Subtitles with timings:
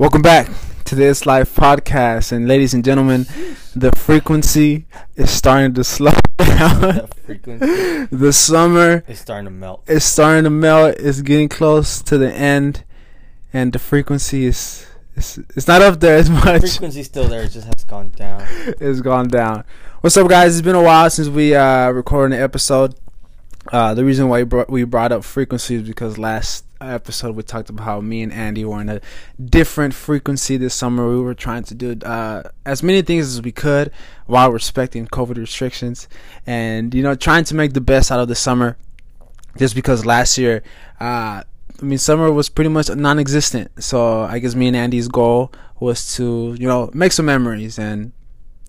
[0.00, 0.48] Welcome back
[0.86, 3.26] to this live podcast, and ladies and gentlemen,
[3.76, 7.06] the frequency is starting to slow down.
[7.26, 9.82] The the summer is starting to melt.
[9.86, 10.96] is starting to melt.
[10.98, 12.82] It's getting close to the end,
[13.52, 14.86] and the frequency is
[15.16, 16.62] it's, it's not up there as much.
[16.62, 18.42] The frequency's still there, it just has gone down.
[18.80, 19.64] It's gone down.
[20.00, 20.56] What's up, guys?
[20.56, 22.94] It's been a while since we uh, recorded an episode.
[23.70, 27.42] Uh, the reason why we brought, we brought up frequency is because last episode we
[27.42, 29.00] talked about how me and Andy were in a
[29.42, 31.08] different frequency this summer.
[31.08, 33.92] We were trying to do uh, as many things as we could
[34.26, 36.08] while respecting COVID restrictions,
[36.46, 38.76] and you know, trying to make the best out of the summer.
[39.56, 40.62] Just because last year,
[41.00, 43.82] uh, I mean, summer was pretty much non-existent.
[43.82, 48.12] So I guess me and Andy's goal was to you know make some memories and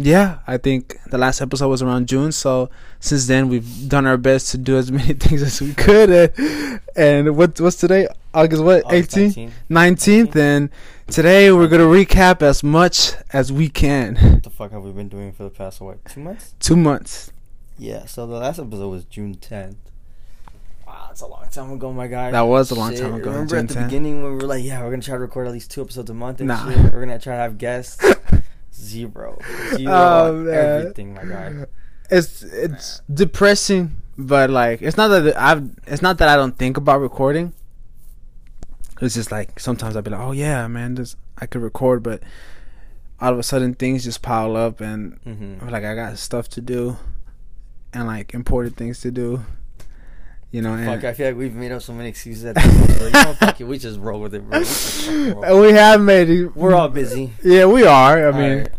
[0.05, 2.31] yeah, I think the last episode was around June.
[2.31, 2.69] So
[2.99, 6.09] since then, we've done our best to do as many things as we could.
[6.09, 8.07] And, and what what's today?
[8.33, 8.85] August what?
[8.85, 10.27] August 18th, 19th.
[10.31, 10.35] 19th.
[10.35, 10.69] And
[11.07, 14.15] today we're gonna recap as much as we can.
[14.41, 16.53] What the fuck have we been doing for the past, what, two months?
[16.59, 17.31] Two months.
[17.77, 19.75] Yeah, so the last episode was June 10th.
[20.85, 22.29] Wow, that's a long time ago, my guy.
[22.31, 23.85] That was a long Shit, time ago, Remember June at the 10th?
[23.85, 25.81] beginning when we were like, yeah, we're going to try to record at least two
[25.81, 26.67] episodes a month and Nah.
[26.69, 26.77] shit.
[26.77, 28.03] We're going to try to have guests.
[28.73, 29.37] Zero.
[29.75, 31.65] Zero Oh, everything, my guy.
[32.09, 36.77] It's it's depressing, but like it's not that I've it's not that I don't think
[36.77, 37.53] about recording.
[39.01, 42.21] It's just like sometimes I'll be like, oh yeah, man, this I could record, but
[43.19, 45.69] all of a sudden things just pile up and Mm-hmm.
[45.69, 46.97] like I got stuff to do
[47.93, 49.43] and like important things to do.
[50.51, 52.65] You know, and Fuck, I feel like we've made up so many excuses at this
[52.99, 52.99] point.
[53.01, 54.59] You know, fuck it, we just roll with it, bro.
[54.59, 55.61] We roll.
[55.67, 56.55] We have made it.
[56.55, 57.31] We're all busy.
[57.43, 58.27] Yeah, we are.
[58.27, 58.71] I mean, Alright.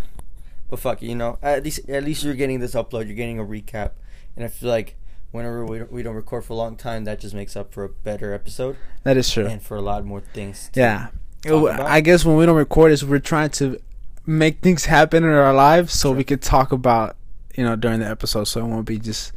[0.69, 3.07] but fuck it, you know, at least at least you're getting this upload.
[3.07, 3.93] You're getting a recap,
[4.37, 4.97] and I feel like
[5.31, 7.85] whenever we don't, we don't record for a long time, that just makes up for
[7.85, 9.47] a better episode that is true.
[9.47, 10.69] and for a lot more things.
[10.75, 11.07] to- Yeah.
[11.49, 13.81] I guess when we don't record is we're trying to
[14.27, 16.17] make things happen in our lives so Sure.
[16.19, 17.17] we could talk about,
[17.57, 19.33] you know, during the episode so it won't be just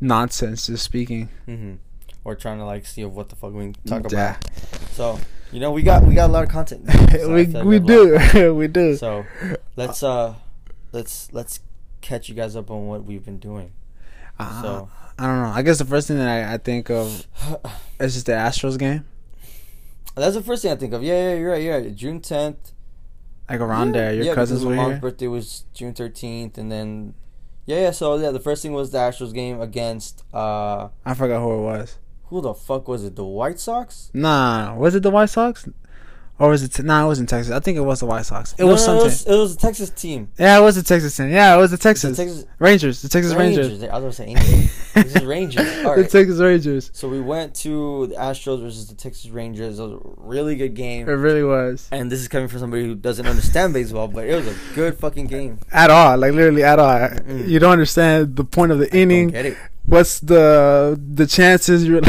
[0.00, 1.28] nonsense just speaking.
[1.46, 1.74] hmm
[2.24, 4.12] Or trying to like see what the fuck we can talk about.
[4.12, 4.36] Yeah.
[4.92, 5.18] So
[5.52, 6.84] you know, we got we got a lot of content.
[7.10, 8.32] So we we have a lot.
[8.32, 8.54] do.
[8.60, 8.96] we do.
[8.96, 9.24] So
[9.76, 10.34] let's uh
[10.92, 11.60] let's let's
[12.00, 13.72] catch you guys up on what we've been doing.
[14.38, 14.88] Uh, So
[15.18, 15.48] I don't know.
[15.50, 17.26] I guess the first thing that I, I think of
[18.00, 19.04] is just the Astros game.
[20.14, 21.02] that's the first thing I think of.
[21.02, 21.62] Yeah, yeah, you're right.
[21.62, 21.94] You're right.
[21.94, 22.72] June tenth.
[23.48, 24.14] Like around Yeah, there.
[24.14, 25.00] Your yeah, cousins were my mom's here.
[25.00, 27.14] birthday was June thirteenth, and then
[27.68, 27.90] yeah, yeah.
[27.92, 31.62] So yeah, the first thing was the Astros game against uh, I forgot who it
[31.72, 31.96] was.
[32.28, 33.14] who the fuck was it?
[33.16, 34.10] The White Sox?
[34.12, 35.68] Nah, was it the White Sox?
[36.40, 36.68] Or was it?
[36.72, 37.52] T- nah, it wasn't Texas.
[37.52, 38.52] I think it was the White Sox.
[38.52, 39.00] It No, was no, no, something.
[39.00, 40.30] It was, it was a Texas team.
[40.38, 41.30] yeah, it was the Texas team.
[41.30, 43.02] Yeah, it was the Texas, the Texas Rangers.
[43.02, 43.68] The Texas Rangers.
[43.70, 43.88] Rangers.
[43.90, 44.92] I was gonna say Angels.
[44.94, 45.68] Texas Rangers.
[45.84, 46.02] All The.
[46.04, 46.90] Texas Rangers.
[46.94, 49.78] So we went to the Astros versus the Texas Rangers.
[49.80, 51.08] It was a really good game.
[51.08, 51.88] It really was.
[51.90, 54.96] And this is coming from somebody who doesn't understand baseball, but it was a good
[54.96, 55.58] fucking game.
[55.72, 56.88] At all, like literally at all.
[57.00, 57.48] Mm-mm.
[57.48, 59.28] You don't understand the point of the Don't inning.
[59.30, 59.56] get it.
[59.86, 61.84] What's the the chances?
[61.88, 62.02] You're.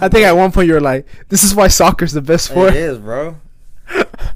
[0.00, 2.74] I think at one point you were like, "This is why soccer's the best sport."
[2.74, 3.36] is, bro.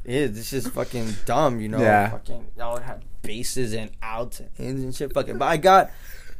[0.04, 0.38] Is.
[0.38, 1.78] It's just fucking dumb, you know.
[1.80, 2.10] Yeah.
[2.10, 5.12] Fucking y'all have bases and outs and ins and shit.
[5.12, 5.36] Fucking.
[5.38, 5.90] But I got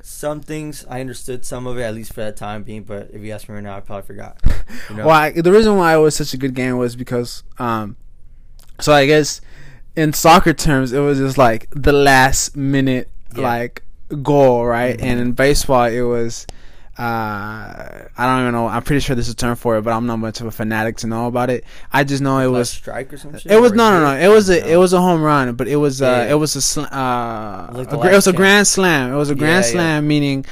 [0.03, 0.85] some things.
[0.89, 2.85] I understood some of it at least for that time being.
[2.85, 4.41] But if you ask me right now, I probably forgot.
[4.89, 5.07] You know.
[5.07, 7.97] Well, I, the reason why it was such a good game was because, um,
[8.81, 9.41] so I guess
[9.97, 13.43] in soccer terms, it was just like the last minute Yeah.
[13.43, 13.83] like
[14.23, 14.97] goal, right?
[14.97, 15.03] Mhm.
[15.03, 16.47] And in baseball, it was.
[16.99, 18.67] Uh, I don't even know.
[18.69, 20.97] I'm pretty sure there's a term for it, but I'm not much of a fanatic
[20.99, 21.65] to know about it.
[21.93, 22.71] I just know it was.
[22.71, 23.53] strike or some shit.
[23.53, 24.19] It was no, no, no.
[24.19, 24.67] It was a No.
[24.67, 26.33] it was a home run, but it was uh Yeah.
[26.33, 27.81] it was a sl- uh a
[28.11, 29.13] it was a grand slam.
[29.13, 29.73] It was a grand Yeah, yeah.
[29.75, 30.47] slam, meaning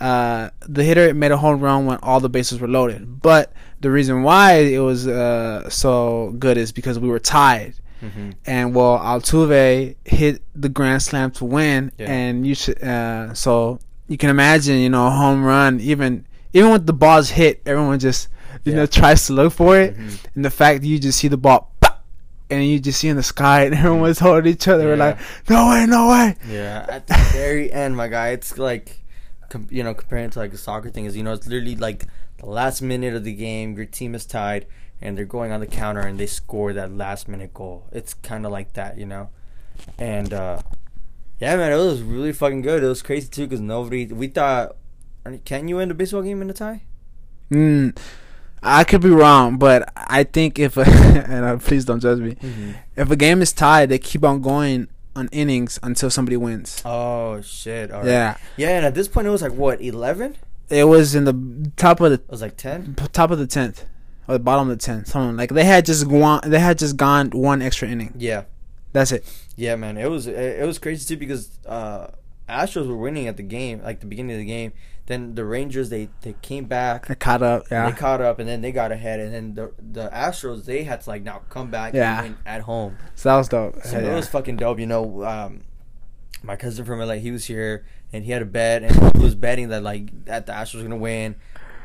[0.00, 3.22] uh the hitter made a home run when all the bases were loaded.
[3.22, 8.34] But the reason why it was uh so good is because we were tied, Mhm.
[8.46, 12.10] and well Altuve hit the grand slam to win, Yeah.
[12.10, 13.78] and you should uh so
[14.08, 17.98] you can imagine you know a home run even even when the ball's hit, everyone
[17.98, 18.28] just
[18.64, 18.78] you Yeah.
[18.80, 20.18] know tries to look for it Mhm.
[20.34, 21.72] and the fact that you just see the ball
[22.50, 25.18] and you just see in the sky and everyone's holding each other we're like
[25.48, 29.02] no way no way Yeah, at the very end, my guy, it's like,
[29.48, 32.06] com- you know, comparing to like a soccer thing is, you know, it's literally like
[32.38, 34.66] the last minute of the game, your team is tied,
[35.00, 37.86] and they're going on the counter and they score that last minute goal.
[37.92, 39.30] It's kind of like that, you know,
[39.98, 40.58] and uh
[41.40, 42.82] yeah, man, it was really fucking good.
[42.82, 44.76] It was crazy too because nobody, we thought,
[45.44, 46.82] can you win a baseball game in a tie?
[47.50, 47.96] mm,
[48.62, 50.80] i could be wrong but i think if a,
[51.28, 52.34] and uh, please don't judge me
[52.96, 57.42] if a game is tied they keep on going on innings until somebody wins Oh
[57.42, 57.90] shit!
[57.92, 58.08] All right.
[58.08, 60.36] yeah yeah, and at this point it was like what eleven?
[60.70, 62.94] it was in the top of the It was like ten.
[63.12, 63.84] top of the 10th
[64.26, 65.08] or the bottom of the tenth.
[65.08, 66.40] Something like they had just gone.
[66.46, 68.14] They had just gone one extra inning.
[68.16, 68.44] Yeah,
[68.94, 69.26] That's it.
[69.56, 69.98] yeah, man.
[69.98, 72.06] It was it, was crazy too because uh,
[72.48, 74.72] Astros were winning at the game, like the beginning of the game.
[75.06, 77.10] Then the Rangers they they came back.
[77.10, 77.64] I caught up.
[77.70, 77.90] Yeah.
[77.90, 81.02] They caught up and then they got ahead, and then the the Astros they had
[81.02, 82.20] to like now come back Yeah.
[82.20, 82.96] and win at home.
[83.14, 83.82] so that was dope.
[83.84, 84.12] So Yeah.
[84.12, 84.78] it was fucking dope.
[84.78, 85.64] You know, um,
[86.42, 89.34] my cousin from LA, he was here and he had a bet and he was
[89.34, 91.34] betting that like that the Astros were gonna win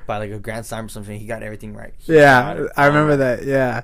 [0.08, 1.20] by like a grand slam or something.
[1.20, 1.94] He got everything right.
[1.98, 3.44] He yeah, I remember that.
[3.46, 3.82] Yeah,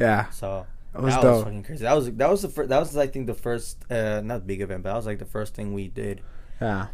[0.00, 0.28] yeah.
[0.30, 0.66] So
[0.98, 1.82] It was that was fucking crazy.
[1.84, 2.68] That was that was the first.
[2.68, 5.24] That was I think the first uh, not big event, but that was like the
[5.26, 6.20] first thing we did
[6.60, 6.86] Yeah.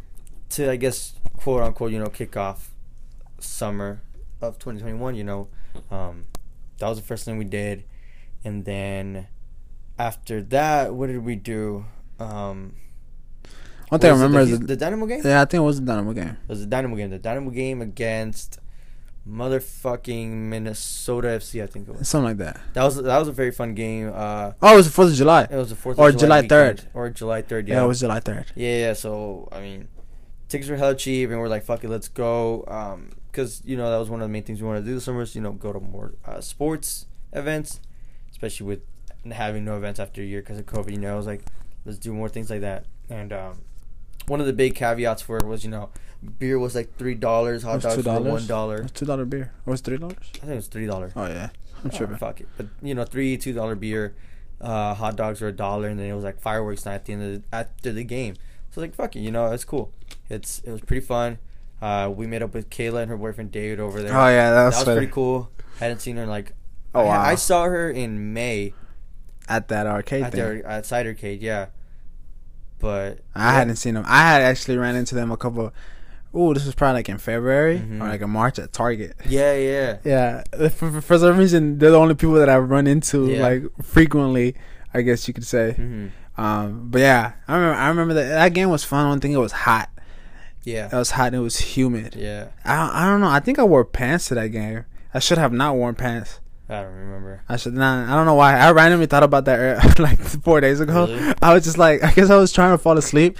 [0.51, 2.71] to I guess quote unquote you know kick off
[3.39, 4.03] summer
[4.41, 5.15] of 2021.
[5.15, 5.49] You know,
[5.91, 6.27] um,
[6.79, 7.85] that was the first thing we did,
[8.45, 9.29] and then
[9.99, 11.85] after that, what did we do?
[12.19, 12.75] Um,
[13.89, 15.21] One thing I was it remember the, is the, the, Dynamo game.
[15.25, 16.29] yeah, I think it was the Dynamo game.
[16.43, 17.11] It was the Dynamo game.
[17.11, 18.59] The Dynamo game against
[19.29, 21.63] motherfucking Minnesota FC.
[21.63, 22.09] I think it was.
[22.09, 22.61] Something like that.
[22.75, 24.11] That was that was a very fun game.
[24.15, 25.43] Uh, Oh, it was the Fourth of July.
[25.51, 26.87] it was the fourth Or of July 3rd.
[26.95, 27.69] or July third.
[27.69, 28.47] Yeah, Yeah, it was July third.
[28.55, 28.93] Yeah, yeah.
[28.95, 29.89] So I mean,
[30.49, 33.91] tickets were hella cheap, and we're like, "Fuck it, let's go." Um, because you know
[33.91, 35.23] that was one of the main things we wanted to do this summer.
[35.23, 37.81] Is, you know, go to more uh, sports events,
[38.31, 38.81] especially with
[39.31, 40.91] having no events after a year because of COVID.
[40.91, 41.45] You know, I was like,
[41.85, 42.87] let's do more things like that.
[43.09, 43.63] And um,
[44.33, 45.91] one of the big caveats for it was, you know,
[46.39, 48.31] beer was like three dollars, hot dogs were $2?
[48.37, 48.83] one dollar.
[48.83, 49.53] was two dollar beer.
[49.67, 50.17] Or was three dollars?
[50.37, 51.13] I think it was three dollars.
[51.15, 51.51] Oh yeah,
[51.85, 52.07] I'm Oh, sure.
[52.17, 54.15] fuck it, but you know, three two dollar beer,
[54.61, 57.13] uh, hot dogs were a dollar, and then it was like fireworks night at the
[57.13, 58.35] end of the, after the game.
[58.71, 59.93] So like, fuck it, you know, it's cool.
[60.31, 61.39] It's it was pretty fun.
[61.83, 64.17] Uh, we met up with Kayla and her boyfriend David over there.
[64.17, 65.51] Oh yeah, that that was, was pretty cool.
[65.79, 66.53] Hadn't seen her in like.
[66.95, 68.73] Oh I, wow, I saw her in May
[69.49, 70.63] at that arcade at thing.
[70.63, 71.67] the at Cidercade, yeah.
[72.83, 73.53] But I yeah.
[73.53, 74.05] hadn't seen them.
[74.07, 75.73] I had actually ran into them a couple.
[76.35, 78.01] Oh, this was probably like in February Mhm.
[78.03, 79.15] or like in March at Target.
[79.27, 79.97] Yeah, yeah.
[80.05, 83.43] Yeah, for, for some reason they're the only people that I've run into Yeah.
[83.43, 84.55] like frequently.
[84.95, 85.73] I guess you could say.
[85.73, 87.79] hmm Um, but yeah, I remember.
[87.79, 89.09] I remember that that game was fun.
[89.09, 89.89] One thing, it was hot.
[90.65, 90.87] Yeah.
[90.87, 92.15] It was hot and it was humid.
[92.17, 92.49] Yeah.
[92.65, 93.29] I I don't know.
[93.29, 94.85] I think I wore pants to that game.
[95.15, 96.41] I should have not worn pants.
[96.73, 97.43] I don't remember.
[97.49, 98.09] I should not.
[98.09, 98.57] I don't know why.
[98.59, 101.07] I randomly thought about that like four days ago.
[101.07, 101.35] Really?
[101.43, 103.37] I was just like, I guess I was trying to fall asleep,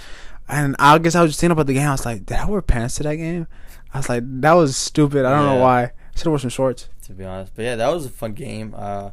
[0.47, 1.87] and I guess I was just thinking about the game.
[1.87, 3.47] I was like, did I wear pants to that game?
[3.93, 5.25] I was like, that was stupid.
[5.25, 5.83] I don't know why.
[5.83, 6.89] I should have worn some shorts.
[7.05, 8.73] To be honest, but yeah, that was a fun game.
[8.75, 9.11] Uh,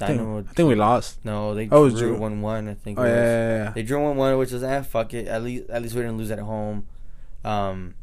[0.00, 0.38] I think, Dynamo.
[0.40, 1.24] I think we lost.
[1.24, 2.68] No, they Oh, drew one one.
[2.68, 2.98] I think.
[2.98, 3.22] Oh it yeah, was.
[3.24, 3.70] yeah, yeah.
[3.70, 5.26] They drew one one, which was ah fuck it.
[5.26, 6.86] At least at least we didn't lose at home.
[7.44, 7.94] Um,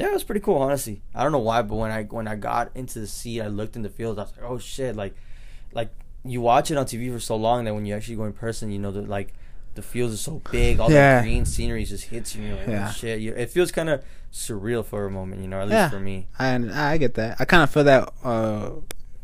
[0.00, 0.56] yeah, it was pretty cool.
[0.56, 3.48] Honestly, I don't know why, but when I when I got into the seat, I
[3.48, 4.18] looked in the field.
[4.18, 4.96] I was like, oh shit!
[4.96, 5.14] Like,
[5.72, 5.90] like
[6.24, 8.70] you watch it on TV for so long that when you actually go in person,
[8.72, 9.34] you know that like
[9.74, 11.16] the fields are so big, all Yeah.
[11.16, 12.40] that green scenery just hits you.
[12.42, 12.86] And you're like, Yeah.
[12.88, 13.20] oh shit!
[13.20, 14.02] You, it feels kind of
[14.32, 15.58] surreal for a moment, you know.
[15.60, 15.90] At least Yeah.
[15.90, 16.26] for me.
[16.38, 16.54] I
[16.92, 17.36] I get that.
[17.38, 18.70] I kind of feel that uh,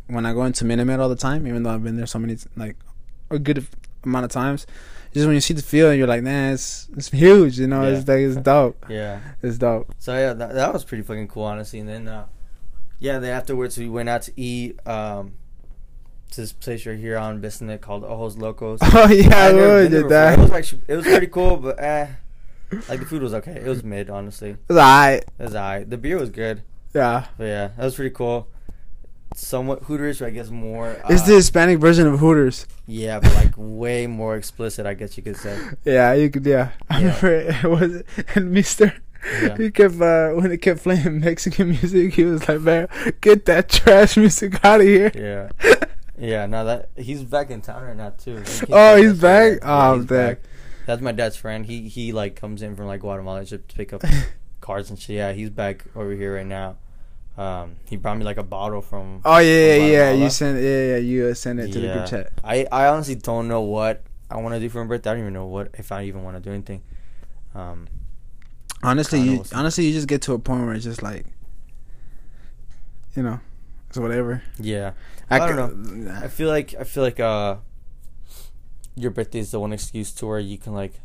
[0.09, 2.37] when I go into Minute all the time, even though I've been there so many
[2.55, 2.77] like
[3.31, 3.67] a good
[4.07, 4.67] amount of times.
[5.13, 7.59] Just when you see the field, you're like, man, it's it's huge.
[7.59, 7.97] You know, Yeah.
[7.99, 8.85] it's like it's dope.
[8.89, 9.21] Yeah.
[9.43, 9.95] It's dope.
[9.99, 11.81] So yeah, that, that was pretty fucking cool, honestly.
[11.81, 12.27] And then, uh,
[12.99, 15.33] yeah, then afterwards we went out to eat um,
[16.33, 18.81] to this place right here on Bissonnette called Ojos Locos.
[18.83, 20.31] Oh yeah, I never did before.
[20.33, 22.09] It was actually it was pretty cool, but eh,
[22.89, 23.53] like the food was okay.
[23.53, 24.51] It was mid, honestly.
[24.51, 25.25] It It was alright.
[25.39, 25.89] It was alright.
[25.89, 26.63] The beer was good,
[26.95, 27.27] Yeah.
[27.39, 28.49] but yeah, that was pretty cool.
[29.39, 30.89] Somewhat Hooters, I guess more.
[31.05, 32.67] Uh, It's the Hispanic version of Hooters.
[32.87, 35.59] yeah, but like way more explicit, I guess you could say.
[35.85, 36.47] Yeah, you could.
[36.47, 37.21] Yeah, I Yeah.
[37.21, 38.03] remember it was
[38.35, 38.95] and Mister.
[39.43, 39.57] Yeah.
[39.57, 42.15] He kept uh, when it kept playing Mexican music.
[42.15, 42.87] He was like, "Man,
[43.21, 45.49] get that trash music out of here." Yeah.
[46.19, 48.37] Yeah, now that he's back in town right now too.
[48.39, 49.59] He Oh, he's back?
[49.63, 50.37] Oh, he's dang.
[50.87, 51.67] That's my dad's friend.
[51.67, 54.03] He he like comes in from like Guatemala to pick up
[54.61, 55.17] cars and shit.
[55.17, 56.77] Yeah, he's back over here right now.
[57.37, 59.21] Um, he brought me like a bottle from.
[59.25, 60.13] Oh yeah, yeah, yeah.
[60.13, 60.97] You sent, yeah, yeah.
[60.97, 62.33] You uh, sent it to the group chat.
[62.43, 65.11] I I honestly don't know what I want to do for my birthday.
[65.11, 66.83] I don't even know what if I even want to do anything.
[67.55, 67.89] Um,
[68.83, 71.27] Honestly, you, honestly, you just get to a point where it's just like,
[73.17, 73.41] you know,
[73.89, 74.43] it's whatever.
[74.59, 74.93] yeah,
[75.31, 76.13] I don't know.
[76.13, 77.57] I feel like I feel like uh,
[78.95, 81.01] your birthday is the one excuse to where you can like,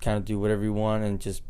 [0.00, 1.42] kind of do whatever you want and just,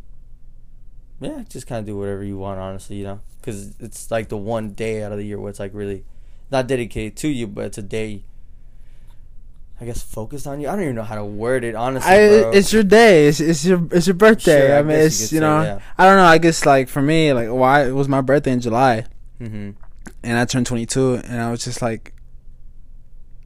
[1.25, 2.59] yeah, just kind of do whatever you want.
[2.61, 5.61] Honestly, you know, because it's like the one day out of the year where it's
[5.61, 6.05] like really,
[6.51, 8.25] not dedicated to you, but it's a day.
[9.81, 10.69] I guess focused on you.
[10.69, 11.75] I don't even know how to word it.
[11.75, 12.19] Honestly, I,
[12.53, 13.27] it's your day.
[13.27, 14.69] It's, it's your it's your birthday.
[14.69, 15.63] Sure, I I mean, you it's you say, know.
[15.63, 15.81] yeah.
[15.99, 16.25] I don't know.
[16.25, 19.07] I guess like for me, like why it was my birthday in July,
[19.39, 19.71] hmm
[20.23, 22.13] and I turned 22, and I was just like,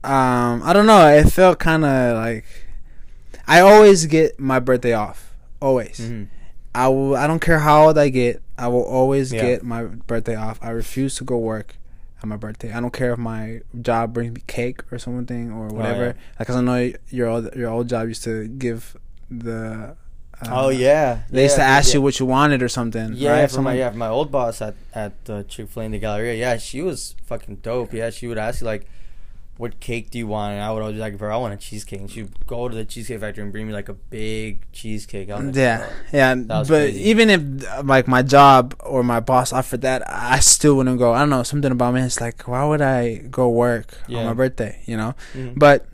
[0.03, 1.07] um, I don't know.
[1.07, 2.45] It felt kind of like
[3.47, 5.33] I always get my birthday off.
[5.59, 5.97] Always.
[5.97, 6.25] hmm
[6.75, 7.15] I will.
[7.15, 8.41] I don't care how old I get.
[8.57, 9.41] I will always Yeah.
[9.41, 10.59] get my birthday off.
[10.61, 11.75] I refuse to go work
[12.23, 12.71] on my birthday.
[12.73, 16.05] I don't care if my job brings me cake or something or whatever.
[16.07, 16.13] yeah.
[16.39, 18.95] Like, 'cause I know your old your old job used to give
[19.29, 19.95] the.
[20.39, 21.93] Uh, oh yeah, They used to ask yeah.
[21.95, 23.13] you what you wanted or something.
[23.15, 23.49] Yeah, right?
[23.51, 26.35] for my yeah, my old boss at at the Chick Fil A in the Galleria.
[26.35, 27.91] Yeah, she was fucking dope.
[27.91, 28.87] Yeah, she would ask you like,
[29.57, 31.57] "What cake do you want?" And I would always be like, "Bro, I want a
[31.57, 35.29] cheesecake." And she'd go to the cheesecake factory and bring me like a big cheesecake.
[35.29, 37.09] Like, Yeah, yeah, but crazy.
[37.09, 37.41] even if
[37.85, 41.13] like my job or my boss offered that, I still wouldn't go.
[41.13, 42.01] I don't know something about me.
[42.01, 44.81] It's like, why would I go work on my birthday?
[44.85, 45.15] You know.
[45.33, 45.57] Mhm.
[45.57, 45.85] But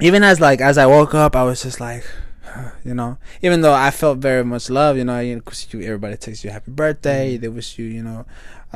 [0.00, 2.04] even as like as I woke up, I was just like,
[2.84, 6.44] you know, even though I felt very much love, you know, you, cause everybody texts
[6.44, 7.40] you happy birthday, Mhm.
[7.40, 8.26] they wish you, you know,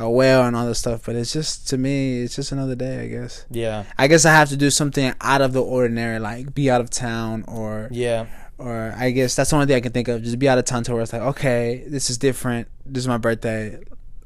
[0.09, 1.03] well and all this stuff.
[1.05, 3.45] But it's just to me, it's just another day, I guess.
[3.49, 6.81] yeah, I guess I have to do something out of the ordinary, like be out
[6.81, 8.25] of town or yeah,
[8.57, 10.23] or I guess that's the only thing I can think of.
[10.23, 12.67] Just be out of town to where it's like, okay, this is different.
[12.85, 13.79] This is my birthday.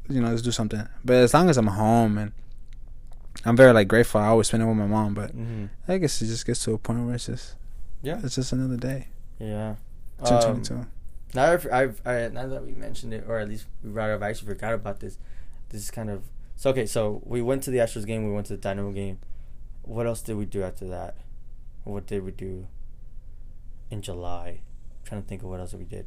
[0.07, 0.87] You know, let's do something.
[1.03, 2.31] But as long as I'm home and
[3.43, 5.13] I'm very like grateful, I always spend it with my mom.
[5.13, 7.55] But hmm I guess it just gets to a point where it's just
[8.01, 9.07] yeah, it's just another day.
[9.39, 9.75] yeah.
[10.23, 10.85] Two Um, twenty two.
[11.33, 14.13] now, that I've, I, now that we mentioned it, or at least we brought it
[14.13, 15.17] up, I actually forgot about this.
[15.75, 16.23] This is kind of
[16.55, 16.85] so okay.
[16.85, 18.25] So we went to the Astros game.
[18.25, 19.19] We went to the Dynamo game.
[19.81, 21.15] What else did we do after that?
[21.83, 22.67] What did we do
[23.91, 24.61] in July?
[25.03, 26.05] trying to think of what else we did.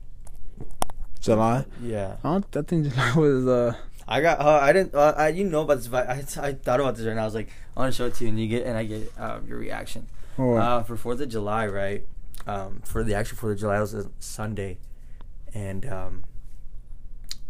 [1.20, 1.66] July.
[1.82, 2.56] Yeah, I don't.
[2.56, 3.74] I think July was uh.
[4.08, 4.40] I got.
[4.40, 4.94] Uh, I didn't.
[4.94, 7.22] Uh, I you know about this, but I, I thought about this right now.
[7.22, 8.84] I was like, I want to show it to you, and you get and I
[8.84, 10.06] get uh, your reaction.
[10.38, 12.06] Oh, Uh, for Fourth of July, right?
[12.46, 14.78] Um, for the actual Fourth of July, it was a Sunday,
[15.52, 16.24] and um,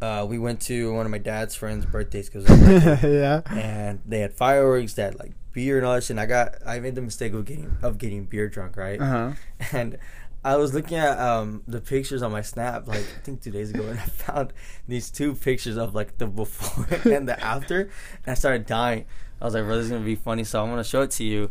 [0.00, 2.48] uh, we went to one of my dad's friends' birthdays because,
[3.02, 3.42] yeah.
[3.50, 6.10] and they had fireworks, they had like beer and all that shit.
[6.10, 9.00] And I got, I made the mistake of getting of getting beer drunk, right?
[9.00, 9.32] Uh huh.
[9.72, 9.98] And
[10.44, 13.70] I was looking at um the pictures on my snap like I think two days
[13.70, 14.52] ago, and I found
[14.86, 19.04] these two pictures of like the before and the after, and I started dying.
[19.40, 21.24] I was like, "Bro, this is gonna be funny," so I'm gonna show it to
[21.24, 21.50] you,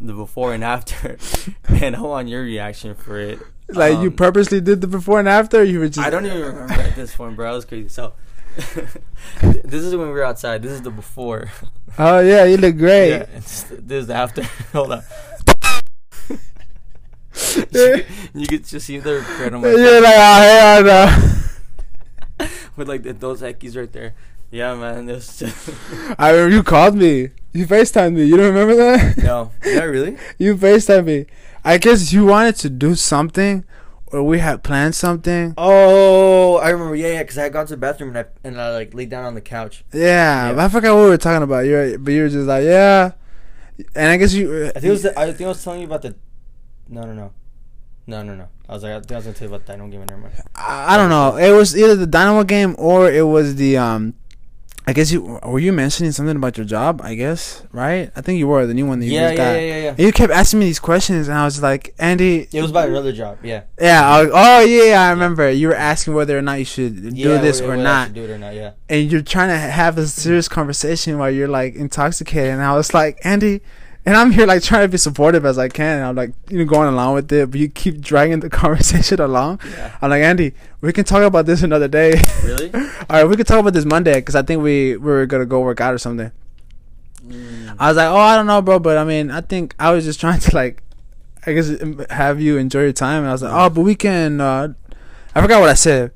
[0.00, 1.18] the before and after,
[1.68, 3.38] and I want your reaction for it.
[3.68, 5.60] Like you Um, purposely did the before and after.
[5.60, 6.06] Or you were just.
[6.06, 7.52] I don't even remember at this point, bro.
[7.52, 7.88] It was crazy.
[7.88, 8.14] So,
[9.64, 10.62] this is when we were outside.
[10.62, 11.50] This is the before.
[12.00, 13.10] Oh yeah, you look great.
[13.10, 14.42] Yeah, this is the after.
[14.72, 15.02] Hold on.
[18.34, 20.84] You could just see the regret on my You're like, oh hell
[22.38, 22.46] no.
[22.76, 24.14] with like the those Ekis right there.
[24.50, 25.08] Yeah, man.
[25.08, 25.70] It was just
[26.18, 27.30] I remember you called me.
[27.52, 28.24] You FaceTimed me.
[28.24, 29.18] You don't remember that?
[29.18, 29.50] no.
[29.64, 30.16] Yeah, really?
[30.38, 31.26] You FaceTimed me.
[31.64, 33.64] I guess you wanted to do something,
[34.06, 35.54] or we had planned something.
[35.58, 36.94] Oh, I remember.
[36.96, 37.22] Yeah, yeah.
[37.22, 39.34] Because I had gone to the bathroom and I and I like laid down on
[39.34, 39.84] the couch.
[39.92, 40.64] Yeah, Yeah.
[40.64, 41.66] I forgot what we were talking about.
[41.66, 43.12] You're, but you were just like, yeah.
[43.94, 44.66] And I guess you.
[44.68, 45.02] I think it was.
[45.02, 46.14] The, I think I was telling you about the.
[46.88, 47.32] No, no, no,
[48.06, 48.48] no, no, no.
[48.68, 50.00] I was like, I think I was gonna tell you about the Dynamo game.
[50.06, 50.34] Never mind.
[50.54, 51.36] I, I don't know.
[51.36, 54.14] It was either the Dynamo game or it was the um.
[54.88, 57.02] I guess you were you mentioning something about your job.
[57.04, 58.10] I guess right.
[58.16, 59.60] I think you were the new one that you Yeah, just yeah, got.
[59.60, 59.90] yeah, yeah, yeah.
[59.90, 62.48] And you kept asking me these questions, and I was like, Andy.
[62.50, 63.36] It was about another job.
[63.42, 63.64] Yeah.
[63.78, 64.08] Yeah.
[64.08, 65.50] I was, oh yeah, I remember.
[65.50, 68.24] You were asking whether or not you should do yeah, this or not, should Do
[68.24, 68.54] it or not?
[68.54, 68.72] Yeah.
[68.88, 72.50] and you're trying to have a serious conversation while you're like intoxicated.
[72.54, 73.60] And I was like, Andy.
[74.08, 75.98] And I'm here like trying to be supportive as I can.
[75.98, 79.20] And I'm like, you know, going along with it, but you keep dragging the conversation
[79.20, 79.60] along.
[79.68, 79.98] Yeah.
[80.00, 82.14] I'm like, Andy, we can talk about this another day.
[82.42, 82.72] Really?
[82.74, 85.44] All right, we can talk about this Monday because I think we, we were gonna
[85.44, 86.32] go work out or something.
[87.22, 87.76] Mm.
[87.78, 90.06] I was like, oh, I don't know, bro, but I mean, I think I was
[90.06, 90.82] just trying to like,
[91.44, 93.24] I guess um, have you enjoy your time.
[93.24, 94.40] And I was like, oh, but we can.
[94.40, 94.72] Uh,
[95.34, 96.12] I forgot what I said,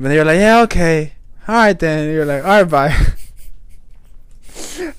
[0.00, 1.12] but they were like, yeah, okay,
[1.46, 2.06] all right then.
[2.06, 2.88] And you're like, all right, bye.
[2.88, 3.14] I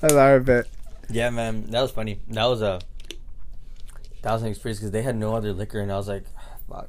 [0.00, 0.66] like, all right, bet.
[1.10, 2.20] Yeah, man, that was funny.
[2.28, 2.80] That was a
[4.22, 6.24] that was an experience because they had no other liquor, and I was like,
[6.68, 6.88] "Fuck."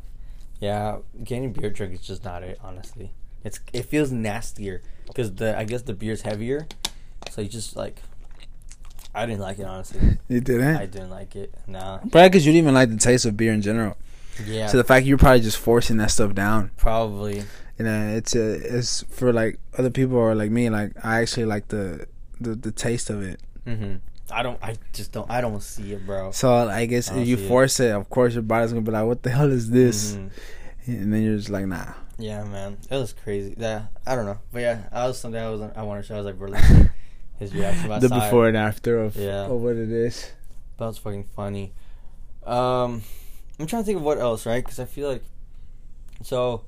[0.59, 2.59] Yeah, getting beer drunk is just not it.
[2.63, 3.13] Honestly,
[3.43, 6.67] it's it feels nastier because the I guess the beer's heavier,
[7.29, 8.01] so you just like.
[9.13, 10.19] I didn't like it honestly.
[10.29, 11.53] You didn't, I didn't like it.
[11.67, 11.97] Nah.
[11.97, 13.97] probably because you didn't even like the taste of beer in general.
[14.45, 14.67] Yeah.
[14.67, 16.71] So the fact you're probably just forcing that stuff down.
[16.77, 17.43] probably.
[17.77, 21.45] you know it's a, it's for like other people or like me like i actually
[21.45, 22.05] like the
[22.39, 23.95] the, the taste of it hmm
[24.31, 24.57] I don't.
[24.63, 25.29] I just don't.
[25.29, 26.31] I don't see it, bro.
[26.31, 27.47] so i guess I if you see it.
[27.47, 30.29] force it of course your body's gonna be like what the hell is this Mhm.
[30.87, 33.55] and then you're just like nah Yeah, man, it was crazy.
[33.57, 35.61] Yeah, I don't know, but yeah, that was something I was.
[35.75, 36.15] I wanted to show.
[36.15, 36.89] I was like, see
[37.39, 37.89] his reaction.
[37.99, 39.45] the before and after of, Yeah.
[39.49, 40.31] of what it is
[40.77, 41.73] That was fucking funny.
[42.45, 43.01] Um,
[43.59, 44.63] I'm trying to think of what else, right?
[44.63, 45.23] Because I feel like,
[46.23, 46.63] so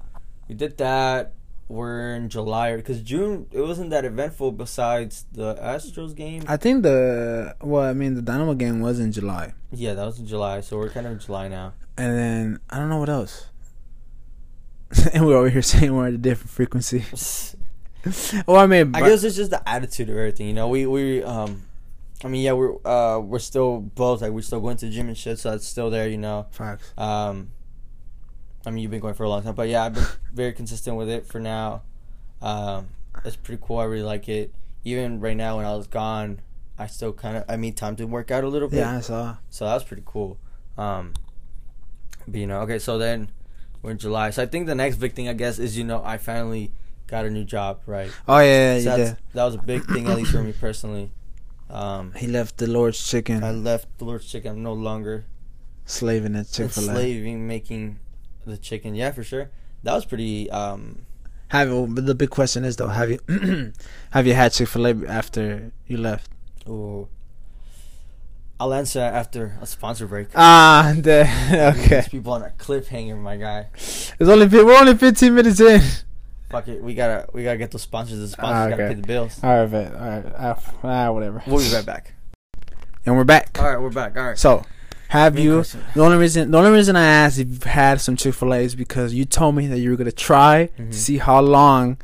[0.47, 1.33] we did that.
[1.69, 4.51] We're in July because June it wasn't that eventful.
[4.51, 9.11] Besides the Astros game, i think the well i mean the dynamo game was in
[9.11, 10.61] july yeah, that was in July.
[10.61, 11.73] So we're kind of in July now.
[11.97, 13.47] and then i don't know what else
[15.13, 17.03] and we're over here saying we're at a different frequency
[18.47, 20.47] well, I mean, I guess it's just the attitude of everything.
[20.47, 21.63] You know, we we um,
[22.23, 25.07] I mean, yeah, we're uh we're still both like we're still going to the gym
[25.07, 26.09] and shit, so that's still there.
[26.09, 26.91] You know, Facts.
[26.97, 27.51] um,
[28.65, 30.95] I mean, you've been going for a long time, but yeah, I've been very consistent
[30.97, 31.81] with it for now.
[32.41, 32.87] Um,
[33.25, 33.79] it's pretty cool.
[33.79, 34.53] I really like it.
[34.83, 36.39] Even right now, when I was gone,
[36.77, 38.77] I still kind of I made time to work out a little bit.
[38.79, 39.37] Yeah, I saw.
[39.49, 40.37] So that was pretty cool.
[40.77, 41.13] Um,
[42.27, 43.29] but you know, okay, so then
[43.81, 44.29] we're in July.
[44.31, 46.71] So I think the next big thing, I guess, is you know I finally
[47.07, 48.11] got a new job, right?
[48.27, 49.17] Oh yeah, yeah, So did.
[49.33, 51.11] that was a big thing, at least for me personally.
[51.69, 54.51] Um, He left the Lord's Chicken I left the Lord's Chicken.
[54.51, 55.25] I'm no longer
[55.85, 56.87] slaving at Chick Fil A.
[56.87, 57.99] enslaving making
[58.51, 58.95] the chicken.
[58.95, 59.49] Yeah, for sure.
[59.83, 60.49] That was pretty.
[60.51, 61.05] Um,
[61.49, 63.19] Have but the big question is though, have you
[64.11, 66.29] have you had Chick Fil A after you left?
[66.67, 67.07] Oh,
[68.59, 70.29] I'll answer after a sponsor break.
[70.35, 71.21] Ah, the,
[71.77, 72.01] okay.
[72.01, 73.67] These people on a cliffhanger, my guy.
[73.73, 75.81] It's only we're only 15 minutes in.
[76.49, 78.19] Fuck it, we gotta we gotta get those sponsors.
[78.19, 79.39] The sponsors Ah, gotta pay the bills.
[79.43, 79.95] All right, bet.
[79.95, 81.43] All right, ah, ah, whatever.
[81.47, 82.13] We'll be right back.
[83.05, 83.59] And we're back.
[83.59, 84.15] All right, we're back.
[84.15, 84.37] All right.
[84.37, 84.63] So,
[85.13, 85.55] have you?
[85.57, 85.81] question.
[85.95, 88.57] The only reason the only reason I asked if you've had some Chick Fil A
[88.69, 90.91] is because you told me that you were gonna try Mhm.
[90.91, 91.97] to see how long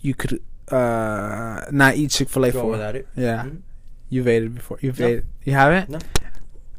[0.00, 2.64] you could uh not eat Chick Fil A for.
[2.66, 3.06] without it.
[3.16, 3.58] Yeah, Mhm.
[4.08, 4.78] you've ate it before.
[4.80, 5.06] You've No.
[5.06, 5.18] ate.
[5.18, 5.24] It.
[5.44, 5.88] You haven't?
[5.90, 5.98] No.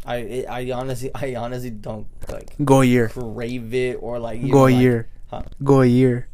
[0.06, 3.08] I I honestly I honestly don't like Go a year.
[3.10, 5.08] crave it or like Go a like- year.
[5.30, 5.44] Huh?
[5.64, 6.28] Go a year.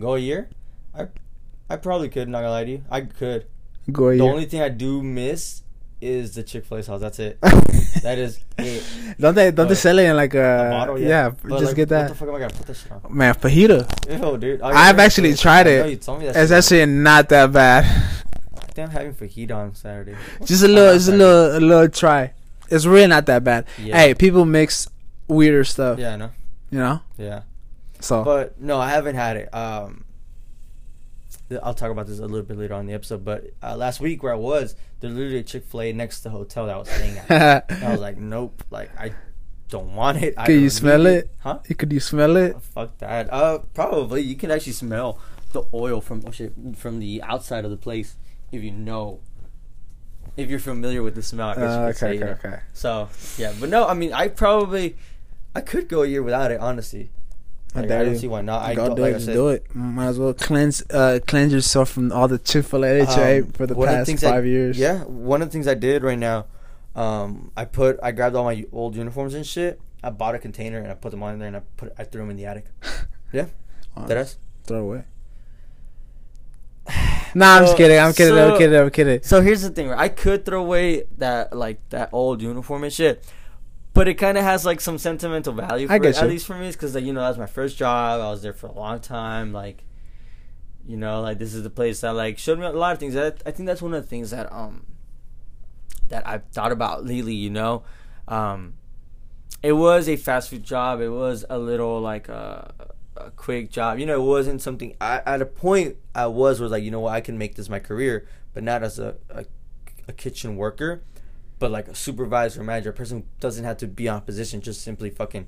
[0.00, 0.48] Go a year.
[0.94, 1.08] I
[1.68, 2.28] I probably could.
[2.28, 3.46] Not gonna lie to you, I could.
[3.90, 4.18] Go a year.
[4.18, 4.32] The year.
[4.32, 5.62] only thing I do miss
[6.02, 7.00] is the Chick Fil A sauce.
[7.00, 7.38] That's it.
[8.02, 8.82] That is it.
[9.20, 11.08] don't they don't they sell it in like a, A bottle, yeah.
[11.08, 11.28] yeah?
[11.30, 12.08] But, just like, get What that.
[12.08, 13.00] the fuck am I gonna put that shit on?
[13.16, 14.32] Man, fajita.
[14.32, 14.60] Ew, dude.
[14.60, 15.36] Oh, I've actually yeah.
[15.36, 15.90] tried it.
[15.90, 16.36] you told me that.
[16.36, 17.84] It's actually not that bad.
[18.56, 20.16] I think I'm having fajita on Saturday.
[20.44, 22.32] just a little, just a little, a little try.
[22.70, 23.66] It's really not that bad.
[23.78, 23.96] Yeah.
[23.96, 24.88] Hey, people mix
[25.28, 25.98] weirder stuff.
[25.98, 26.30] Yeah, I know.
[26.70, 27.00] You know.
[27.18, 27.42] Yeah.
[28.00, 29.54] So But no, I haven't had it.
[29.54, 30.04] Um,
[31.62, 33.24] I'll talk about this a little bit later on the episode.
[33.24, 36.24] But uh, last week where I was, there's literally a Chick Fil A next to
[36.24, 37.64] the hotel that I was staying at.
[37.70, 39.12] and I was like, nope, like I
[39.68, 40.34] don't want it.
[40.36, 41.30] I Can you smell need it?
[41.38, 41.58] Huh?
[41.76, 42.54] could you smell it?
[42.56, 43.32] Oh, fuck that.
[43.32, 45.18] Uh, probably you can actually smell
[45.52, 48.16] the oil from oh shit, from the outside of the place
[48.52, 49.20] if you know.
[50.36, 52.62] If you're familiar with the smell, I guess you Uh, could okay, okay, okay.
[52.72, 54.96] So yeah, but no, I mean, I probably,
[55.54, 57.10] I could go a year without it, honestly.
[57.74, 58.62] I Like, I, dare don't see why not.
[58.62, 59.16] I Go don't, do like it.
[59.16, 59.74] I said, do it.
[59.74, 63.66] Might as well cleanse, uh, cleanse yourself from all the Chick Fil A Um, for
[63.66, 64.78] the of the past I- five years.
[64.78, 66.46] Yeah, one of the things I did right now,
[66.94, 69.80] um, I put I grabbed all my old uniforms and shit.
[70.04, 72.20] I bought a container and I put them on there and I put I threw
[72.22, 72.66] them in the attic.
[73.32, 73.46] Yeah,
[73.96, 74.36] that is.
[74.64, 75.04] throw away.
[77.34, 77.98] Nah, I'm just kidding.
[77.98, 78.36] I'm kidding.
[78.38, 78.78] I'm kidding.
[78.78, 79.22] I'm kidding.
[79.22, 79.98] So here's the thing, right?
[79.98, 83.24] I could throw away that like that old uniform and shit,
[83.94, 85.86] but it kind of has like some sentimental value.
[85.86, 88.20] For I at least for me, because like you know that was my first job.
[88.20, 89.52] I was there for a long time.
[89.52, 89.84] Like,
[90.86, 93.16] you know, like this is the place that like showed me a lot of things.
[93.16, 94.86] I, I think that's one of the things that um
[96.08, 97.34] that I've thought about lately.
[97.34, 97.82] You know,
[98.28, 98.74] um,
[99.62, 101.00] it was a fast food job.
[101.00, 102.74] It was a little like a,
[103.16, 103.98] a quick job.
[103.98, 104.96] You know, it wasn't something.
[105.00, 107.68] I, at a point, I was was like, you know what, I can make this
[107.68, 109.44] my career, but not as a, a,
[110.08, 111.02] a kitchen worker,
[111.62, 114.82] but like a supervisor, manager, a person who doesn't have to be on position, just
[114.82, 115.46] simply fucking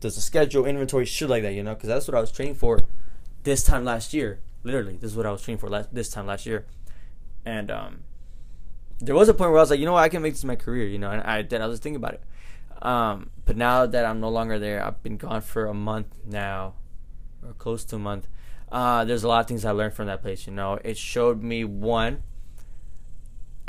[0.00, 1.52] does the schedule, inventory, shit like that.
[1.52, 2.80] You know, because that's what I was training for
[3.42, 4.40] this time last year.
[4.64, 6.64] Literally, this is what I was training for last, this time last year,
[7.44, 8.04] and um,
[9.00, 10.44] there was a point where I was like, you know what, I can make this
[10.44, 10.88] my career.
[10.88, 11.60] You know, and I did.
[11.60, 12.22] I was thinking about it.
[12.80, 16.72] Um, but now that I'm no longer there, I've been gone for a month now,
[17.46, 18.28] or close to a month.
[18.72, 20.46] Uh, there's a lot of things I learned from that place.
[20.46, 22.22] You know, it showed me one.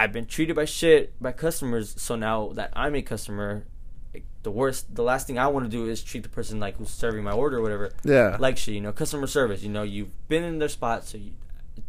[0.02, 3.66] I've been treated by shit by customers, so now that I'm a customer,
[4.14, 6.78] like, the worst, the last thing I want to do is treat the person like
[6.78, 8.38] who's serving my order or whatever Yeah.
[8.40, 8.74] like shit.
[8.74, 9.62] You know, customer service.
[9.62, 11.32] You know, you've been in their spot, so you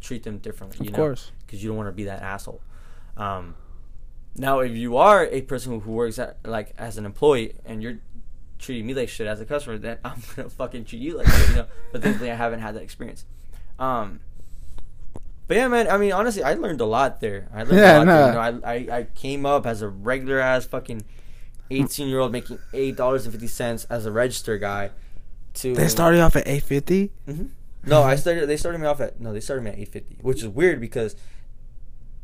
[0.01, 0.85] treat them differently.
[0.87, 1.03] You of know?
[1.05, 1.31] course.
[1.47, 2.61] because you don't want to be that asshole.
[3.17, 3.55] Um,
[4.37, 7.83] now, if you are a person who, who works at like as an employee and
[7.83, 7.99] you're
[8.59, 11.49] treating me like shit as a customer, then I'm gonna fucking treat you like shit.
[11.51, 13.25] You know, but thankfully I haven't had that experience.
[13.79, 14.21] Um,
[15.53, 15.89] but yeah, man.
[15.89, 17.49] I mean, honestly, I learned a lot there.
[17.53, 18.07] I learned Yeah, a lot.
[18.07, 18.17] no.
[18.17, 18.27] There.
[18.29, 21.05] You know, I, I I came up as a regular ass fucking
[21.71, 24.91] eighteen year old making eight dollars and fifty cents as a register guy.
[25.55, 27.11] To They started off at 850.
[27.27, 27.47] hmm
[27.85, 28.47] No, I started.
[28.49, 29.33] They started me off at no.
[29.35, 31.15] They started me at eight fifty, which is weird because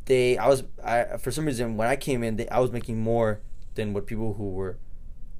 [0.05, 0.37] they.
[0.37, 0.63] I was.
[0.83, 3.41] I for some reason when I came in, they, I was making more
[3.75, 4.77] than what people who were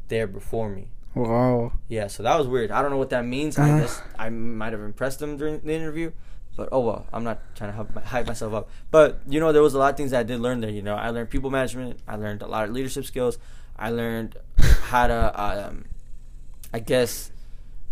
[0.07, 0.91] there before me.
[1.15, 1.73] Wow.
[1.87, 2.69] Yeah, so that was weird.
[2.71, 3.57] I don't know what that means.
[3.57, 3.79] I Uh-huh.
[3.81, 6.11] guess I might have impressed them during the interview,
[6.59, 7.05] but oh well.
[7.13, 8.69] I'm not trying to hype, hype myself up.
[8.91, 10.69] But you know, there was a lot of things that I did learn there.
[10.69, 12.01] You know, I learned people management.
[12.05, 13.37] I learned a lot of leadership skills.
[13.77, 15.85] I learned how to, um,
[16.73, 17.31] I guess,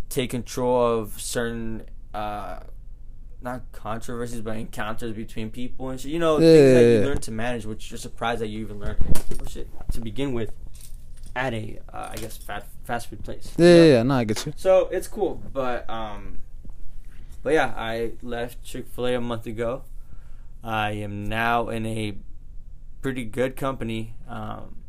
[0.09, 2.59] take control of certain uh,
[3.41, 6.11] not controversies, but encounters between people and shit.
[6.11, 8.81] You know, Yeah, things that you learn to manage, which you're surprised that you even
[8.81, 8.97] learned.
[9.41, 9.69] Oh shit!
[9.93, 10.51] To begin with,
[11.37, 13.53] at a uh, I guess fast fast food place.
[13.57, 14.03] Yeah, yeah, yeah.
[14.03, 14.51] No, I get you.
[14.57, 16.39] So it's cool, but um,
[17.47, 19.83] but yeah, I left Chick Fil A a month ago.
[20.61, 22.17] I am now in a
[23.01, 24.15] pretty good company.
[24.27, 24.79] Um,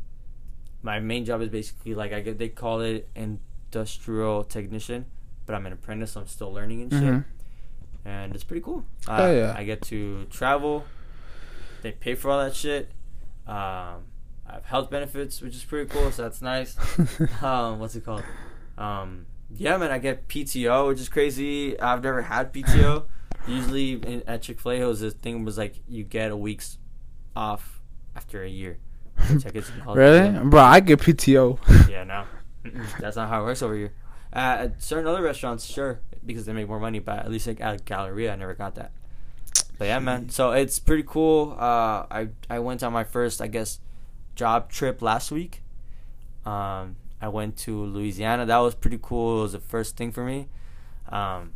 [0.83, 5.05] my main job is basically like I get they call it industrial technician,
[5.45, 6.11] but I'm an apprentice.
[6.11, 7.23] So I'm still learning and shit, Mhm.
[8.03, 8.83] and it's pretty cool.
[9.07, 9.53] Uh, Oh, yeah.
[9.57, 10.83] I get to travel.
[11.81, 12.91] They pay for all that shit.
[13.47, 14.03] Um,
[14.45, 16.11] I have health benefits, which is pretty cool.
[16.11, 16.75] So that's nice
[17.41, 18.25] um, what's it called?
[18.77, 21.79] Um, yeah, man, I get PTO, which is crazy.
[21.79, 23.05] I've never had PTO.
[23.47, 26.77] Usually in, at Chick Fil A, the thing was like you get a week's
[27.35, 27.79] off
[28.15, 28.77] after a year.
[29.31, 30.49] Which I guess you can call it Really, PTO.
[30.49, 30.59] bro?
[30.61, 31.89] I get PTO.
[31.89, 32.25] Yeah, no,
[32.99, 33.93] that's not how it works over here.
[34.31, 34.37] Uh,
[34.69, 36.99] at certain other restaurants, sure, because they make more money.
[36.99, 38.91] But at least like at Galleria, I never got that.
[39.79, 40.29] But yeah, man.
[40.29, 41.55] So it's pretty cool.
[41.57, 43.79] Uh, I I went on my first, I guess,
[44.35, 45.61] job trip last week.
[46.45, 48.45] Um, I went to Louisiana.
[48.45, 49.39] That was pretty cool.
[49.39, 50.47] It was the first thing for me.
[51.09, 51.53] Um,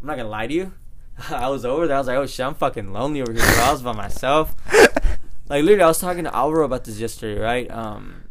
[0.00, 0.72] I'm not gonna lie to you.
[1.30, 1.96] I was over there.
[1.96, 3.42] I was like, oh shit, I'm fucking lonely over here.
[3.42, 4.54] I was by myself.
[5.50, 7.68] Like literally, I was talking to Alvaro about this yesterday, right?
[7.72, 8.22] Um,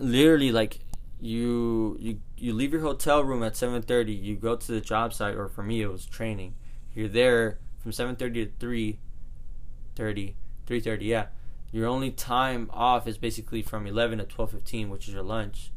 [0.00, 0.80] literally, like
[1.20, 4.20] you you you leave your hotel room at 7:30.
[4.20, 6.56] You go to the job site, or for me, it was training.
[6.92, 10.34] You're there from 7:30 to 3:30,
[10.66, 11.04] 3:30.
[11.06, 11.26] Yeah,
[11.72, 15.70] your only time off is basically from 11 to 12:15, which is your lunch,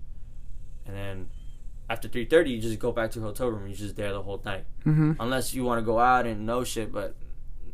[0.86, 1.30] and then
[1.90, 3.68] after 3:30, you just go back to your hotel room.
[3.68, 6.64] You're just there the whole night, hmm unless you want to go out and no
[6.64, 6.92] shit.
[6.92, 7.16] But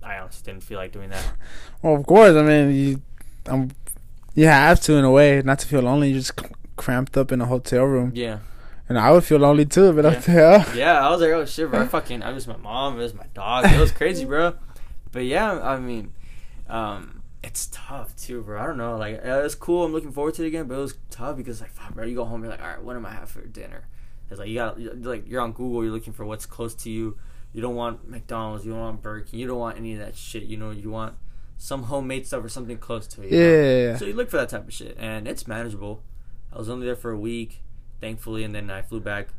[0.03, 1.25] I honestly didn't feel like doing that.
[1.81, 2.35] Well, of course.
[2.35, 3.01] I mean, you,
[3.47, 3.69] um,
[4.35, 6.09] you have to in a way not to feel lonely.
[6.09, 6.33] You're just
[6.75, 8.39] cramped up in a hotel room, Yeah.
[8.89, 9.93] and I would feel lonely too.
[9.93, 10.11] But Yeah.
[10.11, 11.81] up there, Yeah, I was like, oh shit, bro.
[11.81, 13.65] I fucking, I miss my mom, I miss my dog.
[13.65, 14.53] It was crazy, bro.
[15.11, 16.13] But yeah, I mean,
[16.69, 18.61] um, it's tough too, bro.
[18.61, 18.97] I don't know.
[18.97, 19.85] Like, uh, it's cool.
[19.85, 22.05] I'm looking forward to it again, but it was tough because, like, fuck, bro.
[22.05, 23.87] You go home, you're like, all right, what am I have for dinner?
[24.29, 27.17] It's like you got, like, you're on Google, you're looking for what's close to you.
[27.53, 30.15] You don't want McDonald's, you don't want Burger King, you don't want any of that
[30.15, 30.43] shit.
[30.43, 31.15] You know, you want
[31.57, 33.31] some homemade stuff or something close to it.
[33.31, 33.45] you know?
[33.91, 33.97] yeah.
[33.97, 36.03] So you look for that type of shit, and it's manageable.
[36.51, 37.61] I was only there for a week,
[38.01, 39.29] thankfully, and then I flew back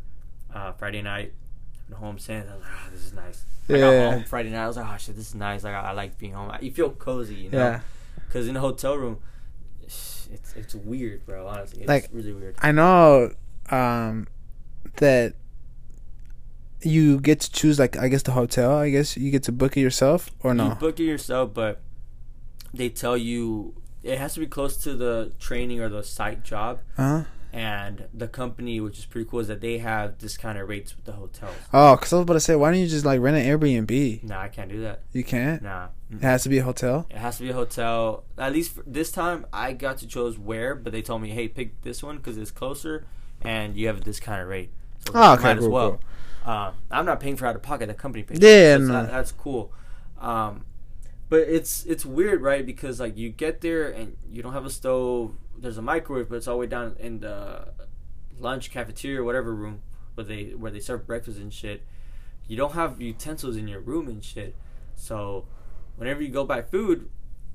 [0.54, 1.32] uh, Friday night.
[1.88, 3.44] And home since I was like, oh, this is nice.
[3.68, 4.10] I got Yeah.
[4.12, 4.64] home Friday night.
[4.64, 5.64] I was like, oh shit, this is nice.
[5.64, 6.52] Like I, I like being home.
[6.60, 7.58] You feel cozy, you know?
[7.58, 7.80] Yeah.
[8.26, 9.18] Because in a hotel room,
[9.82, 11.46] it's it's weird, bro.
[11.48, 12.56] Honestly, it's Like, really weird.
[12.60, 13.32] I know
[13.70, 14.26] um,
[14.96, 15.34] that
[16.82, 18.76] you get to choose, like, I guess the hotel.
[18.76, 20.74] I guess you get to book it yourself or You no?
[20.74, 21.80] book it yourself, but
[22.72, 26.80] they tell you it has to be close to the training or the site job.
[26.96, 27.24] Huh?
[27.52, 31.12] And the company, which is pretty cool, is that they have discounted rates with the
[31.12, 31.56] hotels.
[31.72, 34.22] Oh, because I was about to say, why don't you just like rent an Airbnb?
[34.24, 35.00] Nah, I can't do that.
[35.12, 35.62] You can't.
[35.62, 35.88] Nah.
[36.10, 37.06] It has to be a hotel.
[37.10, 38.24] It has to be a hotel.
[38.36, 41.48] At least for this time, I got to choose where, but they told me, "Hey,
[41.48, 43.06] pick this one because it's closer,
[43.42, 44.70] and you have a discounted rate."
[45.06, 46.00] So Oh, okay, might as cool, well.
[46.44, 47.88] Um, I'm not paying for out of pocket.
[47.88, 48.38] The company pays.
[48.40, 48.92] Yeah, so no.
[48.92, 49.72] that, that's cool.
[50.18, 50.64] Um,
[51.28, 52.64] but it's it's weird, right?
[52.64, 55.34] Because like you get there and you don't have a stove.
[55.60, 57.68] There's a microwave, but it's all the way down in the
[58.38, 59.82] lunch cafeteria, whatever room
[60.14, 61.82] where they where they serve breakfast and shit.
[62.46, 64.56] You don't have utensils in your room and shit.
[64.94, 65.46] So
[65.96, 67.08] whenever you go buy food,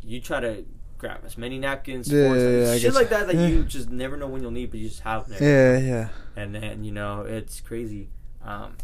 [0.04, 0.66] you try to
[0.98, 2.96] grab as many napkins, Yeah, forks, yeah, yeah, shit guess.
[2.96, 5.38] like that that you just never know when you'll need, but you just have them
[5.40, 5.78] there.
[5.80, 6.10] Yeah, yeah.
[6.36, 8.10] And then you know it's crazy.
[8.44, 8.78] Um,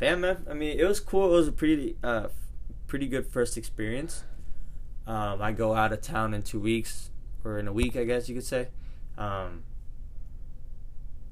[0.00, 0.46] yeah, man.
[0.50, 1.32] I mean, it was cool.
[1.32, 2.28] It was a pretty, uh,
[2.86, 4.24] pretty good first experience.
[5.06, 7.10] Um, I go out of town in two weeks,
[7.44, 8.68] or in a week, I guess you could say.
[9.18, 9.64] Um,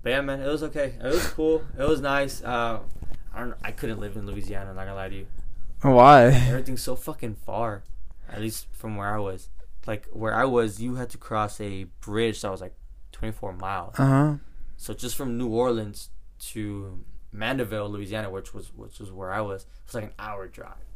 [0.02, 0.94] but yeah, man, it was okay.
[1.02, 1.62] It was cool.
[1.78, 2.42] It was nice.
[2.42, 2.80] Uh,
[3.34, 3.54] I don't.
[3.62, 4.70] I couldn't live in Louisiana.
[4.70, 5.26] I'm not gonna lie to you.
[5.82, 6.24] Why?
[6.26, 7.84] Everything's so fucking far.
[8.28, 9.48] At least from where I was.
[9.86, 12.74] Like where I was, you had to cross a bridge that was like
[13.12, 13.98] 24 miles.
[13.98, 14.34] Uh huh.
[14.76, 16.10] So just from New Orleans
[16.50, 20.46] to Mandeville, Louisiana, which was which was where I was, it was like an hour
[20.46, 20.87] drive.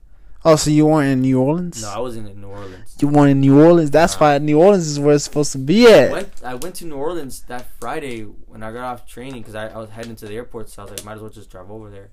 [0.45, 1.83] Oh, so you weren't in New Orleans?
[1.83, 2.97] No, I wasn't in New Orleans.
[3.01, 3.91] You weren't in New Orleans.
[3.93, 6.11] That's why New Orleans is where it's supposed to be I at.
[6.11, 9.69] went I went to New Orleans that Friday when I got off training because I,
[9.69, 11.71] I was heading to the airport, so I was like, might as well just drive
[11.71, 12.11] over there.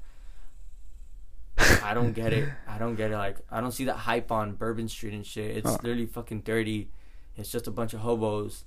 [1.84, 2.48] I don't get it.
[2.68, 3.18] I don't get it.
[3.18, 5.58] Like I don't see that hype on Bourbon Street and shit.
[5.58, 5.74] It's Oh.
[5.82, 6.90] literally fucking dirty.
[7.36, 8.64] It's just a bunch of hobos.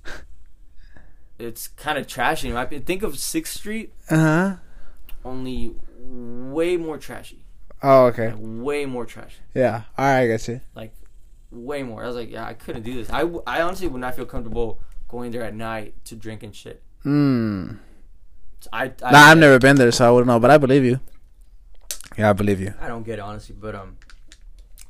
[1.39, 2.51] It's kind of trashy.
[2.81, 4.55] Think of Sixth Street, Uh huh.
[5.25, 7.42] only way more trashy.
[7.83, 8.31] Oh, okay.
[8.31, 9.35] Like, way more trash.
[9.53, 9.83] Yeah.
[9.97, 10.61] All right, I got you.
[10.73, 10.93] Like
[11.51, 12.03] way more.
[12.03, 13.09] I was like, yeah, I couldn't do this.
[13.09, 16.81] I, I honestly would not feel comfortable going there at night to drink and shit.
[17.03, 17.73] Hmm.
[18.71, 20.39] I, I Nah, I've never been there, so I wouldn't know.
[20.39, 20.99] But I believe you.
[22.17, 22.73] Yeah, I believe you.
[22.79, 23.97] I don't get it honestly, but um,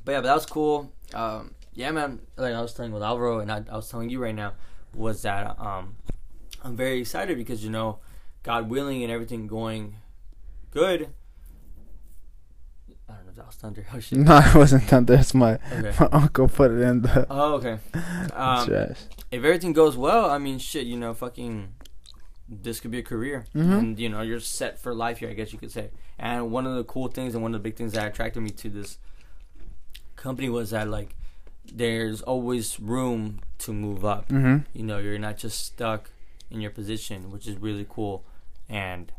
[0.06, 0.92] but yeah, but that was cool.
[1.14, 2.20] Um, yeah, man.
[2.38, 4.54] Like I was telling with Alvaro, and I, I was telling you right now,
[4.94, 5.96] was that um,
[6.64, 8.00] I'm very excited because you know,
[8.44, 9.96] God willing, and everything going
[10.72, 11.10] good.
[13.10, 13.86] I don't know if that was thunder.
[13.94, 14.20] Oh shit.
[14.20, 15.14] No, it wasn't thunder.
[15.16, 15.94] It's my Okay.
[16.00, 17.78] my uncle put it in the Oh, okay.
[18.34, 19.00] Um, trash.
[19.32, 21.70] if everything goes well, I mean, shit, you know, fucking,
[22.50, 23.78] this could be a career, Mhm.
[23.80, 25.90] and you know, you're set for life here, I guess you could say.
[26.20, 28.50] And one of the cool things, and one of the big things that attracted me
[28.52, 28.98] to this
[30.16, 31.16] company was that like,
[31.66, 34.28] there's always room to move up.
[34.30, 34.58] Mm-hmm.
[34.78, 36.10] You know, you're not just stuck
[36.52, 38.26] in your position, which is really cool,
[38.70, 39.12] and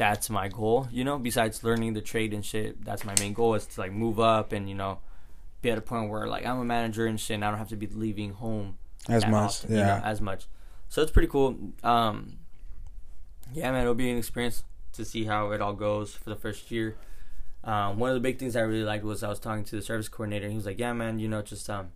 [0.00, 0.88] that's my goal.
[0.90, 3.92] You know, besides learning the trade and shit, that's my main goal is to like
[3.92, 5.00] move up and you know,
[5.60, 7.68] be at a point where like I'm a manager and shit, and I don't have
[7.68, 8.78] to be leaving home
[9.10, 10.00] As much, often, you know, yeah.
[10.02, 10.46] as much.
[10.88, 11.54] So it's pretty cool.
[11.84, 12.38] Um,
[13.52, 16.70] yeah, man, it'll be an experience to see how it all goes for the first
[16.70, 16.96] year.
[17.62, 19.82] Um, one of the big things I really liked was I was talking to the
[19.82, 20.46] service coordinator.
[20.46, 21.88] and He was like, "Yeah, man, you know, just um,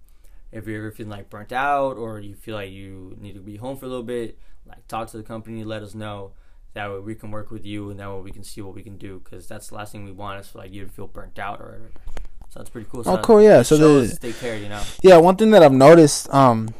[0.53, 3.57] if you're ever feeling like burnt out or you feel like you need to be
[3.57, 6.33] home for a little bit, like talk to the company, let us know.
[6.75, 8.83] That way we can work with you, and that way we can see what we
[8.83, 9.21] can do.
[9.23, 11.61] Because that's the last thing we want is for like you to feel burnt out
[11.61, 11.91] or whatever.
[12.51, 13.05] So that's pretty cool.
[13.05, 13.63] So Oh, cool, yeah.
[13.63, 14.83] So the- they care, you know.
[15.03, 16.75] Yeah, one thing that I've noticed, um,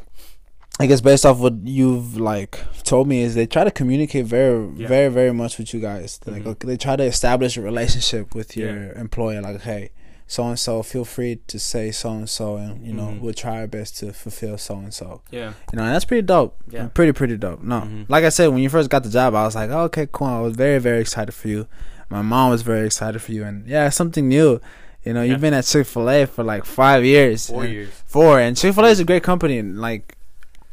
[0.79, 4.69] I guess based off what you've like told me, is they try to communicate very,
[4.75, 4.87] Yeah.
[4.89, 6.19] very, very much with you guys.
[6.25, 6.47] Like, Mhm.
[6.47, 8.99] okay, they try to establish a relationship with your Yeah.
[8.99, 9.41] employer.
[9.41, 9.91] Like, hey,
[10.27, 13.19] so and so, feel free to say so and so, and you know, Mhm.
[13.21, 15.21] we'll try our best to fulfill so and so.
[15.31, 15.53] Yeah.
[15.71, 16.55] You know, and that's pretty dope.
[16.69, 16.87] Yeah.
[16.93, 17.61] pretty, pretty dope.
[17.63, 18.05] No, Mhm.
[18.09, 20.27] like I said, when you first got the job, I was like, oh, okay, cool.
[20.27, 21.67] I was very, very excited for you.
[22.09, 24.59] My mom was very excited for you, and yeah, something new.
[25.03, 25.33] You know, Yeah.
[25.33, 27.47] you've been at Chick Fil A for like five years.
[27.47, 27.89] Four years.
[28.07, 29.59] Four, and Chick Fil A is a great company.
[29.59, 30.15] And like,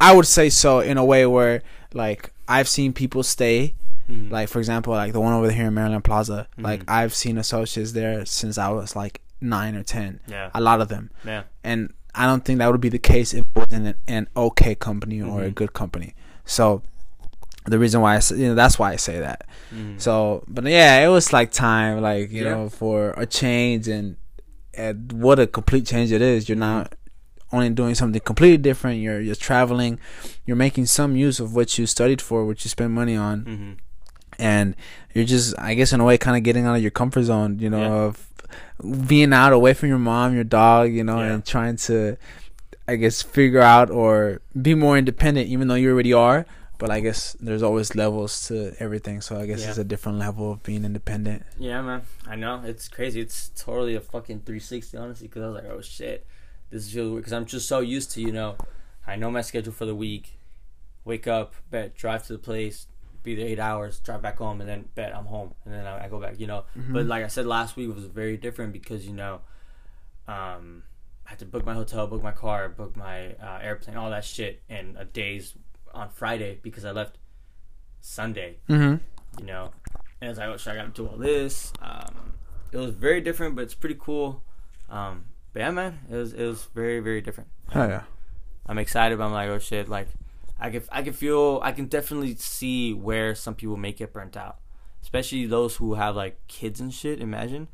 [0.01, 1.63] I would say so in a way where
[1.93, 3.75] like I've seen people stay.
[4.11, 4.31] Mhm.
[4.33, 6.49] Like for example, like the one over here in Meyerland Plaza.
[6.59, 6.91] Like Mhm.
[6.93, 10.21] I've seen associates there since I was like nine or ten.
[10.29, 10.51] yeah.
[10.55, 11.43] A lot of them, Yeah.
[11.65, 14.75] and I don't think that would be the case if it wasn't an, an okay
[14.75, 15.55] company or a Mhm.
[15.55, 16.15] good company.
[16.45, 16.83] So
[17.65, 19.47] the reason why I say, you know that's why I say that.
[19.75, 20.01] Mhm.
[20.01, 22.51] So, but yeah, it was like time, like you Yeah.
[22.55, 24.17] know, for a change, and
[24.75, 26.49] and what a complete change it is.
[26.49, 26.95] You're not
[27.53, 29.01] only doing something completely different.
[29.01, 29.99] You're you're traveling,
[30.47, 33.77] you're making some use of what you studied for, what you spend money on, Mhm.
[34.39, 34.75] and
[35.15, 37.59] you're just, I guess, in a way, kind of getting out of your comfort zone.
[37.59, 38.07] You know, Yeah.
[38.09, 38.29] of
[39.07, 41.33] being out away from your mom, your dog, you know, Yeah.
[41.35, 42.17] and trying to,
[42.89, 46.47] I guess, figure out or be more independent, even though you already are.
[46.79, 49.69] But I guess there's always levels to everything, so I guess Yeah.
[49.69, 51.45] it's a different level of being independent.
[51.57, 52.03] Yeah, man.
[52.27, 53.21] I know it's crazy.
[53.21, 55.29] It's totally a fucking 360, honestly.
[55.29, 56.27] Because I was like, oh shit,
[56.71, 57.23] this is really weird.
[57.23, 58.57] Because I'm just so used to, you know,
[59.07, 60.39] I know my schedule for the week.
[61.05, 62.87] Wake up, bet, drive to the place,
[63.23, 66.05] be there eight hours, drive back home, and then bet I'm home, and then I,
[66.05, 66.39] I go back.
[66.41, 66.93] You know, Mm-hmm.
[66.93, 69.41] but like I said last week, was very different because you know,
[70.29, 70.83] um,
[71.27, 74.25] I had to book my hotel, book my car, book my uh, airplane, all that
[74.25, 75.55] shit, in a days
[75.95, 77.19] on Friday because I left
[78.01, 79.41] Sunday Mm-hmm.
[79.41, 79.71] you know.
[80.21, 81.73] And it's like, oh, shit, I got to do all this.
[81.83, 82.35] Um,
[82.71, 84.43] it was very different, but it's pretty cool.
[84.89, 87.51] Um, but yeah, man, it was it was very very different.
[87.75, 88.03] Oh yeah.
[88.67, 90.09] I'm excited, but I'm like, oh shit, like
[90.63, 94.37] I can I can feel I can definitely see where some people may get burnt
[94.37, 94.59] out,
[95.03, 97.21] especially those who have like kids and shit.
[97.21, 97.67] Imagine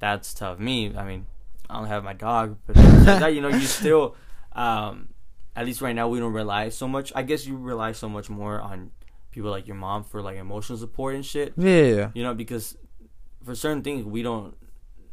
[0.00, 0.58] that's tough.
[0.58, 1.26] Me, I mean,
[1.70, 4.16] I don't have my dog, but that, you know, you still,
[4.52, 5.10] um,
[5.54, 7.12] at least right now, we don't rely so much.
[7.14, 8.90] I guess you rely so much more on
[9.30, 11.54] people like your mom for like emotional support and shit.
[11.56, 11.70] Yeah.
[11.70, 12.10] yeah.
[12.14, 12.76] You know, because
[13.44, 14.56] for certain things we don't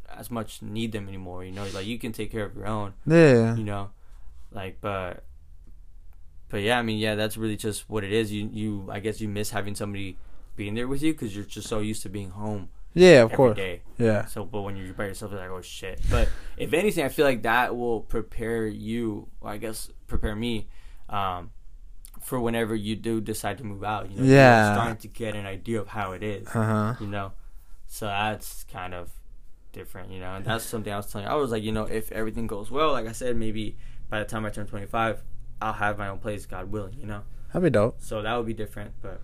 [0.09, 1.45] as much need them anymore.
[1.45, 3.55] You know, like you can take care of your own Yeah.
[3.55, 3.91] you know
[4.51, 5.23] like but
[6.51, 9.19] but yeah i mean yeah that's really just what it is you you i guess
[9.21, 10.17] you miss having somebody
[10.55, 13.37] being there with you because you're just so used to being home Yeah, of every
[13.37, 13.55] course.
[13.55, 14.25] day Yeah.
[14.25, 17.25] so but when you're by yourself you're like oh shit but if anything i feel
[17.25, 20.67] like that will prepare you or i guess prepare me
[21.09, 21.51] um
[22.21, 24.65] for whenever you do decide to move out you know Yeah.
[24.65, 26.93] you're starting to get an idea of how it is Uh huh.
[26.99, 27.31] you know
[27.87, 29.09] so that's kind of
[29.73, 31.85] different you know and that's something i was telling you i was like you know
[31.85, 33.77] if everything goes well like i said maybe
[34.09, 35.23] by the time i turn 25
[35.61, 37.21] i'll have my own place god willing you know?
[37.53, 37.97] That'd be dope.
[37.99, 39.21] so that would be different but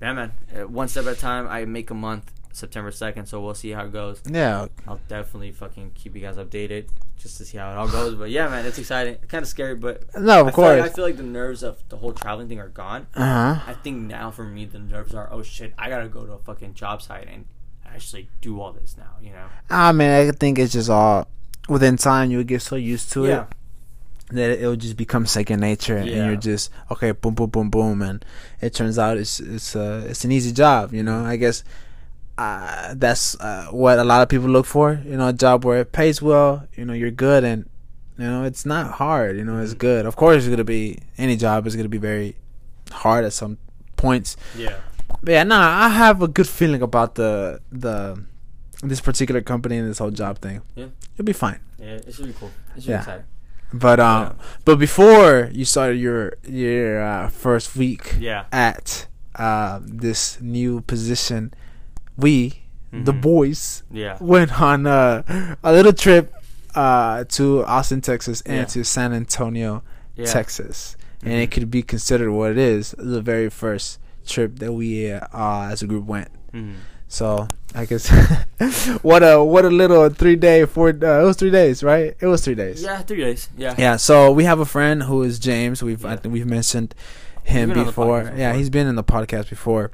[0.00, 0.32] yeah man.
[0.54, 3.70] Uh, one step at a time i make a month september 2nd so we'll see
[3.70, 4.20] how it goes.
[4.28, 4.66] Yeah.
[4.88, 8.30] i'll definitely fucking keep you guys updated just to see how it all goes but
[8.30, 9.16] yeah man it's exciting.
[9.28, 11.86] Kind of scary but No, of I feel, like, I feel like the nerves of
[11.88, 13.06] the whole traveling thing are gone.
[13.14, 13.62] Uh huh.
[13.68, 16.38] I think now for me the nerves are oh shit I gotta go to a
[16.38, 17.44] fucking job site and
[17.86, 19.46] actually do all this now you know?
[19.68, 21.28] I mean, I think it's just all
[21.68, 23.42] within time you'll get so used to yeah.
[23.42, 23.46] it
[24.32, 28.24] that it'll just become second nature, and you're just okay, boom, boom, boom, boom, and
[28.60, 31.24] it turns out it's it's uh it's an easy job, you know.
[31.24, 31.64] I guess
[32.38, 35.00] uh, that's uh, what a lot of people look for.
[35.04, 36.66] You know, a job where it pays well.
[36.76, 37.68] You know, you're good, and
[38.18, 39.36] you know it's not hard.
[39.36, 40.06] You know, it's good.
[40.06, 42.36] Of course, it's gonna be any job is gonna be very
[42.90, 43.58] hard at some
[43.96, 44.36] points.
[44.56, 44.76] Yeah.
[45.22, 48.22] But yeah, nah, I have a good feeling about the the
[48.82, 50.62] this particular company and this whole job thing.
[50.74, 50.86] Yeah.
[51.14, 51.60] it'll be fine.
[51.78, 52.50] Yeah, it should be cool.
[52.76, 52.96] It should Yeah.
[52.96, 53.24] be exciting.
[53.72, 58.44] But um, but before you started your your uh, first week Yeah.
[58.52, 59.06] at
[59.36, 61.54] uh, this new position,
[62.16, 63.20] we the Mhm.
[63.20, 64.16] boys Yeah.
[64.20, 65.22] went on uh,
[65.62, 66.32] a little trip
[66.74, 68.64] uh, to Austin, Texas, and Yeah.
[68.64, 69.82] to San Antonio,
[70.16, 70.26] Yeah.
[70.26, 71.42] Texas, and Mhm.
[71.42, 75.20] it could be considered what it is the very first trip that we uh,
[75.70, 76.28] as a group went.
[76.52, 76.74] Mhm.
[77.08, 78.10] So I guess.
[79.02, 82.14] What a what a little three day four uh, it was three days right?
[82.20, 82.82] It was three days.
[82.82, 83.48] Yeah, three days.
[83.56, 83.74] Yeah.
[83.78, 85.82] yeah so we have a friend who is James.
[85.82, 86.94] We've I think we've mentioned
[87.44, 88.32] him the before.
[88.36, 89.92] yeah he's been in the podcast before.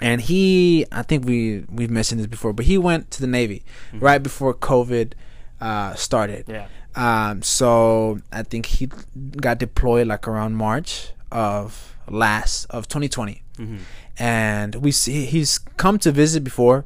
[0.00, 3.62] And he I think we we've mentioned this before but he went to the Navy
[3.92, 4.00] Mhm.
[4.02, 5.12] right before COVID
[5.60, 6.44] uh, started.
[6.48, 6.66] Yeah.
[6.94, 8.88] um, so I think he
[9.36, 13.76] got deployed like around March of last of 2020 Mm-hmm.
[14.18, 16.84] and we see he's come to visit before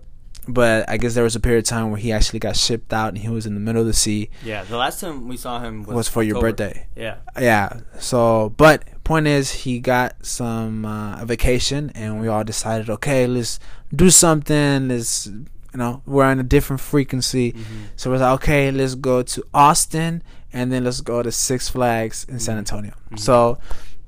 [0.48, 3.08] but i guess there was a period of time where he actually got shipped out
[3.08, 4.64] and he was in the middle of the sea Yeah.
[4.64, 7.16] The last time we saw him was, was, for your birthday Yeah.
[7.38, 13.26] yeah so but point is he got some uh, vacation and we all decided okay
[13.26, 13.58] let's
[13.94, 17.82] do something let's you know we're on a different frequency Mm-hmm.
[17.96, 22.24] so we're like okay let's go to austin and then let's go to six flags
[22.28, 22.58] in san Mhm.
[22.58, 23.18] antonio Mhm.
[23.20, 23.58] so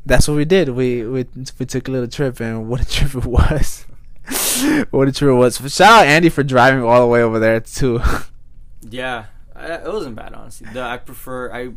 [0.04, 1.26] that's what we did we we,
[1.58, 3.86] we took a little trip and what a trip it was
[4.90, 7.60] what a trip it was shout out andy for driving all the way over there
[7.60, 8.00] too
[8.88, 9.26] Yeah.
[9.54, 10.68] I, it wasn't bad, honestly.
[10.72, 11.52] The, I prefer.
[11.52, 11.72] I.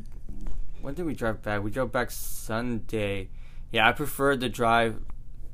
[0.81, 1.63] When did we drive back?
[1.63, 3.29] We drove back Sunday.
[3.71, 4.99] Yeah, I prefer the drive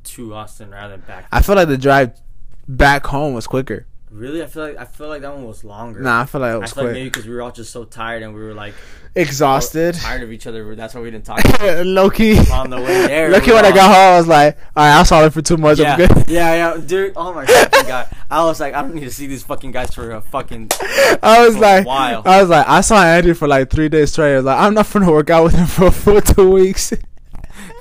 [0.03, 1.27] to Austin rather than back.
[1.31, 2.19] i feel like the drive
[2.67, 6.01] back home was quicker really, I feel like I feel like that one was longer.
[6.01, 7.51] nah i feel like it I was feel like quick maybe because we were all
[7.51, 8.73] just so tired and we were like
[9.15, 10.73] exhausted tired of each other.
[10.75, 13.27] That's why we didn't talk low-key on the way there.
[13.27, 15.79] We when I got home, I was like, "All right, I'll solve for too much.
[15.79, 17.13] Yeah, I'm good." yeah, yeah, dude.
[17.15, 18.07] Oh my fucking god!
[18.29, 20.69] I was like, I don't need to see these fucking guys for a fucking.
[21.23, 22.21] I was like, while.
[22.25, 24.33] I was like, I saw Andy for like three days straight.
[24.33, 26.93] I was like, I'm not gonna work out with him for for two weeks.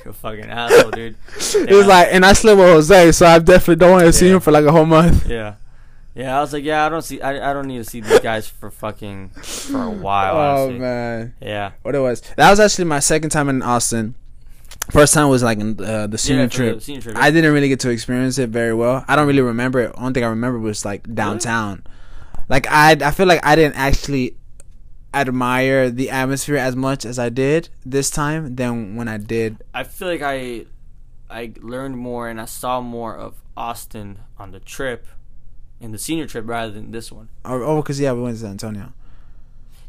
[0.04, 1.14] You fucking asshole, dude.
[1.36, 4.30] It was like, and I slept with Jose, so I definitely don't want to see
[4.30, 5.28] him for like a whole month.
[5.28, 5.54] Yeah.
[6.14, 8.18] Yeah, I was like, yeah, I don't see, I, I don't need to see these
[8.20, 10.36] guys for fucking for a while.
[10.36, 10.78] oh honestly.
[10.80, 11.72] man, Yeah.
[11.82, 12.20] what it was?
[12.36, 14.16] That was actually my second time in Austin.
[14.90, 16.74] First time was like in uh, the senior yeah, trip.
[16.78, 17.16] The senior trip.
[17.16, 19.04] I didn't really get to experience it very well.
[19.06, 19.96] I don't really remember it.
[19.96, 21.84] One thing I remember was like downtown.
[22.48, 24.36] Like I, I feel like I didn't actually
[25.14, 29.62] admire the atmosphere as much as I did this time than when I did.
[29.74, 30.66] I feel like I,
[31.28, 35.06] I learned more and I saw more of Austin on the trip,
[35.80, 37.28] in the senior trip rather than this one.
[37.44, 38.92] Oh, oh, because yeah, we went to San Antonio.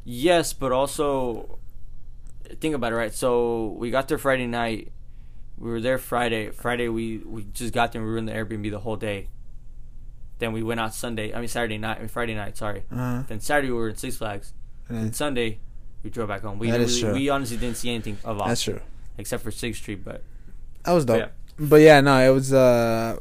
[0.03, 1.59] Yes, but also
[2.59, 3.13] think about it, right?
[3.13, 4.91] So we got there Friday night.
[5.57, 6.49] We were there Friday.
[6.49, 8.01] Friday we we just got there.
[8.01, 9.27] We were in the Airbnb the whole day.
[10.39, 11.33] Then we went out Sunday.
[11.35, 11.97] I mean Saturday night.
[11.97, 12.57] I mean Friday night.
[12.57, 12.83] Sorry.
[12.91, 13.23] Uh-huh.
[13.27, 14.53] Then Saturday we were in Six Flags.
[14.89, 15.59] and then- Sunday
[16.03, 16.57] we drove back home.
[16.57, 17.13] We That really, true.
[17.13, 18.79] we honestly didn't see anything of Austin that's true.
[19.19, 20.03] except for Sixth Street.
[20.03, 20.23] But
[20.83, 21.19] That was dope.
[21.19, 21.27] yeah,
[21.59, 22.51] But yeah, no, it was.
[22.51, 23.19] uh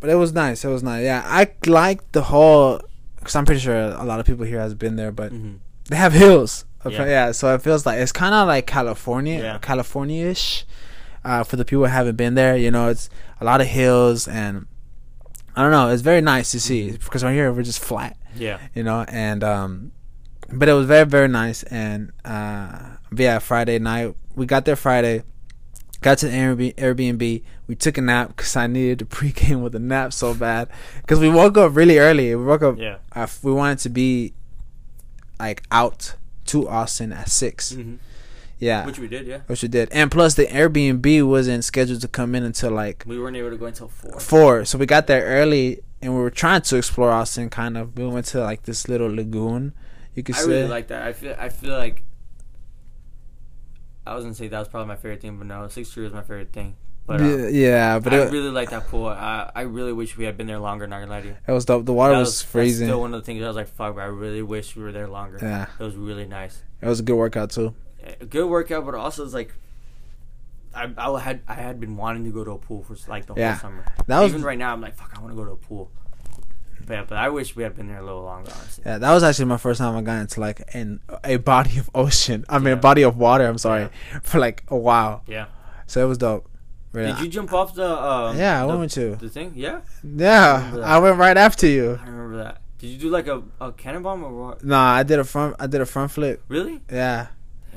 [0.00, 0.64] But it was nice.
[0.64, 1.04] It was nice.
[1.04, 2.80] Yeah, I liked the whole.
[3.18, 5.54] Because I'm pretty sure a lot of people here has been there, but hmm
[5.88, 6.64] they have hills.
[6.88, 7.04] Yeah.
[7.06, 7.32] Yeah.
[7.32, 9.58] so it feels like it's kind of like California, Yeah.
[9.58, 10.64] California-ish.
[11.24, 14.28] Uh, for the people who haven't been there, you know, it's a lot of hills
[14.28, 14.66] and
[15.56, 15.88] I don't know.
[15.88, 19.42] It's very nice to see because right here we're just flat, yeah, you know, and
[19.42, 19.90] um,
[20.52, 22.78] but it was very very nice and uh,
[23.16, 25.24] yeah, Friday night we got there Friday.
[26.06, 27.42] Got to the Airbnb.
[27.66, 30.68] We took a nap because I needed to pregame with a nap so bad.
[31.00, 32.32] Because we woke up really early.
[32.32, 32.98] We woke up yeah.
[33.16, 34.32] uh, we wanted to be
[35.40, 36.14] like out
[36.44, 37.94] to Austin at 6 mm-hmm.
[38.60, 39.26] Yeah, Which we did.
[39.26, 43.02] Yeah, which we did, and plus the Airbnb wasn't scheduled to come in until like
[43.04, 44.20] we weren't able to go until four.
[44.20, 44.64] four.
[44.64, 47.50] So we got there early, and we were trying to explore Austin.
[47.50, 49.74] Kind of, we went to like this little lagoon.
[50.14, 50.40] You could see.
[50.40, 50.50] I say.
[50.52, 51.02] really like that.
[51.02, 52.02] I feel I feel like
[54.06, 56.12] I was gonna say that was probably my favorite thing, but no, Sixth Street was
[56.12, 56.76] my favorite thing.
[57.06, 59.06] But uh, yeah, but I it, really like that pool.
[59.06, 60.86] I I really wish we had been there longer.
[60.86, 61.36] Not gonna lie to you.
[61.46, 61.84] it was dope.
[61.86, 62.88] The water That was, that's freezing.
[62.88, 63.94] still one of the things I was like, fuck.
[63.94, 65.38] But I really wish we were there longer.
[65.40, 66.62] yeah, It was really nice.
[66.82, 67.74] it was a good workout too.
[68.20, 69.54] A good workout, but also it's like.
[70.74, 73.34] I, I had I had been wanting to go to a pool for like the
[73.34, 73.52] Yeah.
[73.54, 73.84] whole summer.
[74.08, 75.90] That was Even right now, I'm like, fuck, I want to go to a pool.
[76.86, 78.84] But, yeah, but I wish we had been there a little longer, honestly.
[78.86, 81.90] Yeah, that was actually my first time I got into like in a body of
[81.94, 82.44] ocean.
[82.48, 83.46] I mean, a body of water.
[83.46, 83.88] I'm sorry
[84.22, 85.22] for like a while.
[85.26, 85.46] Yeah.
[85.86, 86.48] So it was dope.
[86.92, 87.12] Really.
[87.12, 87.86] Did you jump off the?
[87.86, 89.16] Um, yeah, I the, went to.
[89.16, 89.52] the thing.
[89.54, 90.82] Yeah, Yeah, that.
[90.82, 91.98] I went right after you.
[92.02, 92.62] I remember that.
[92.78, 94.64] Did you do like a, a cannon bomb or what?
[94.64, 95.56] Nah, I did a front.
[95.58, 96.42] I did a front flip.
[96.48, 96.80] Really?
[96.90, 97.26] Yeah,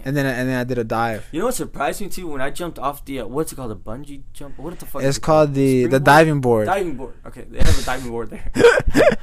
[0.06, 1.28] and then and then I did a dive.
[1.32, 2.28] You know what surprised me too?
[2.28, 4.58] When I jumped off the uh, what's it called, a bungee jump?
[4.60, 5.02] What the fuck?
[5.02, 6.66] is It's it called the the diving board.
[6.68, 7.14] diving board.
[7.26, 8.52] Okay, they have a diving board there.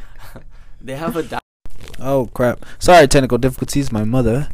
[0.80, 1.38] they have a di-
[1.98, 2.64] Oh crap!
[2.78, 3.90] Sorry, technical difficulties.
[3.90, 4.48] My mother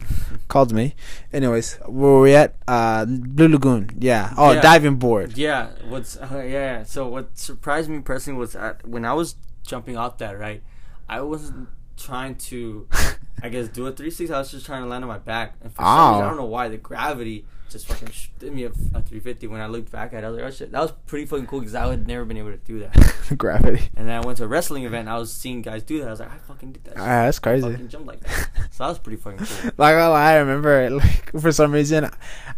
[0.49, 0.95] called me.
[1.33, 2.55] Anyways, where were we at?
[2.69, 3.91] Uh, Blue Lagoon.
[3.99, 4.33] Yeah.
[4.37, 4.61] Oh, Yeah.
[4.61, 5.37] diving board.
[5.37, 6.85] Yeah, what's uh, yeah.
[6.85, 8.55] So what surprised me personally was
[8.85, 9.35] when I was
[9.67, 10.63] jumping off that right,
[11.09, 12.87] I wasn't trying to,
[13.43, 14.33] I guess, do a 360.
[14.35, 16.37] I was just trying to land on my back, and for some reason, I don't
[16.37, 18.71] know why the gravity just fucking sh- did me a, a
[19.01, 19.47] 350.
[19.47, 21.47] When I looked back at it, I was like, oh shit, that was pretty fucking
[21.47, 23.15] cool because I would never been able to do that.
[23.39, 23.89] Gravity.
[23.97, 25.09] And then I went to a wrestling event.
[25.09, 26.09] and I was seeing guys do that.
[26.09, 26.95] I was like, I fucking did that.
[26.99, 27.07] Ah, shit.
[27.07, 27.71] that's I crazy.
[27.71, 28.49] fucking jumped like that.
[28.73, 29.71] So that was pretty fucking cool.
[29.79, 32.11] Like I I remember, like for some reason,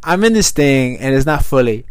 [0.03, 1.87] I'm in this thing and it's not fully.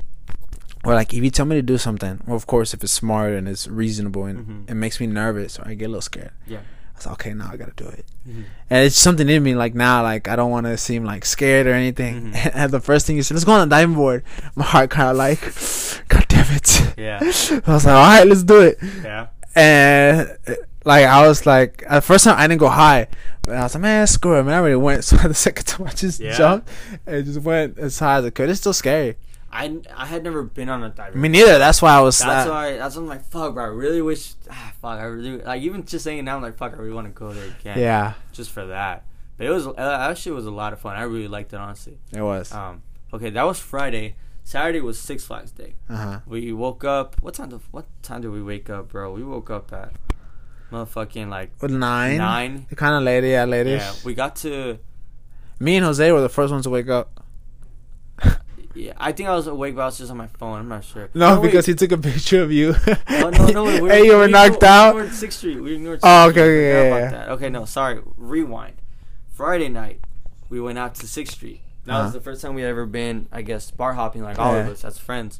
[0.84, 3.32] Or like if you tell me to do something, well, of course, if it's smart
[3.32, 4.70] and it's reasonable and Mhm.
[4.72, 6.60] it makes me nervous or I get a little scared, Yeah.
[7.06, 8.06] Like, okay, now I gotta do it.
[8.28, 8.43] Mhm.
[8.70, 11.68] And it's something in me like now, like I don't want to seem like scared
[11.68, 12.32] or anything.
[12.32, 12.51] Mhm.
[12.56, 14.24] And the first thing you said, let's go on the diving board.
[14.56, 15.39] My heart kind of like,
[16.10, 16.93] God damn it.
[16.97, 17.20] Yeah.
[17.68, 18.78] I was like, all right, let's do it.
[19.04, 19.28] Yeah.
[19.56, 20.54] And uh,
[20.86, 23.08] like I was like, at the first time I didn't go high,
[23.43, 24.54] but I was like, man, screw it, man.
[24.56, 25.04] I already went.
[25.10, 26.38] So the second time I just Yeah.
[26.38, 26.70] jumped
[27.06, 28.49] and just went as high as I could.
[28.49, 29.16] It's still scary.
[29.54, 31.22] I, I had never been on a diving.
[31.22, 31.60] Me neither.
[31.60, 32.18] That's why I was.
[32.18, 32.78] That's uh, why.
[32.78, 33.66] That's why I'm like, fuck, bro.
[33.66, 34.34] I really wish.
[34.49, 34.99] Ah, fuck.
[34.99, 36.38] I really like even just saying it now.
[36.38, 36.74] I'm like, fuck.
[36.74, 37.78] I really want to go there again.
[37.78, 39.06] yeah, Just for that.
[39.38, 40.95] But it was uh, actually was a lot of fun.
[40.95, 41.99] I really liked it honestly.
[42.12, 42.51] it was.
[42.51, 42.82] Um.
[43.14, 44.16] Okay, that was Friday.
[44.43, 45.76] Saturday was Six Flags Day.
[45.88, 46.20] Uh-huh.
[46.26, 47.22] We woke up.
[47.22, 47.49] What time?
[47.49, 49.14] Did, what time did we wake up, bro?
[49.14, 49.93] We woke up at
[50.72, 52.18] motherfucking like nine.
[52.18, 52.66] nine.
[52.76, 54.80] Kind of late, yeah, late Yeah, we got to.
[55.60, 57.23] Me and Jose were the first ones to wake up.
[58.76, 60.60] Yeah, I think I was awake, but I was just on my phone.
[60.60, 61.10] I'm not sure.
[61.14, 61.48] No, Oh, wait.
[61.50, 62.74] because he took a picture of you.
[63.10, 64.96] Oh, no, no, wait, we hey, you were we knocked ignored- out.
[64.96, 65.62] We ignored Sixth Street.
[65.62, 66.00] We ignored.
[66.02, 66.68] Oh, Sixth okay, Street.
[66.68, 67.10] yeah, yeah, yeah.
[67.12, 67.30] that.
[67.30, 68.02] Okay, no, sorry.
[68.18, 68.76] Rewind.
[69.32, 70.00] Friday night,
[70.50, 71.62] we went out to Sixth Street.
[71.86, 72.04] That Uh-huh.
[72.06, 74.68] was the first time we had ever been, I guess, bar hopping like all of
[74.68, 75.38] us as friends.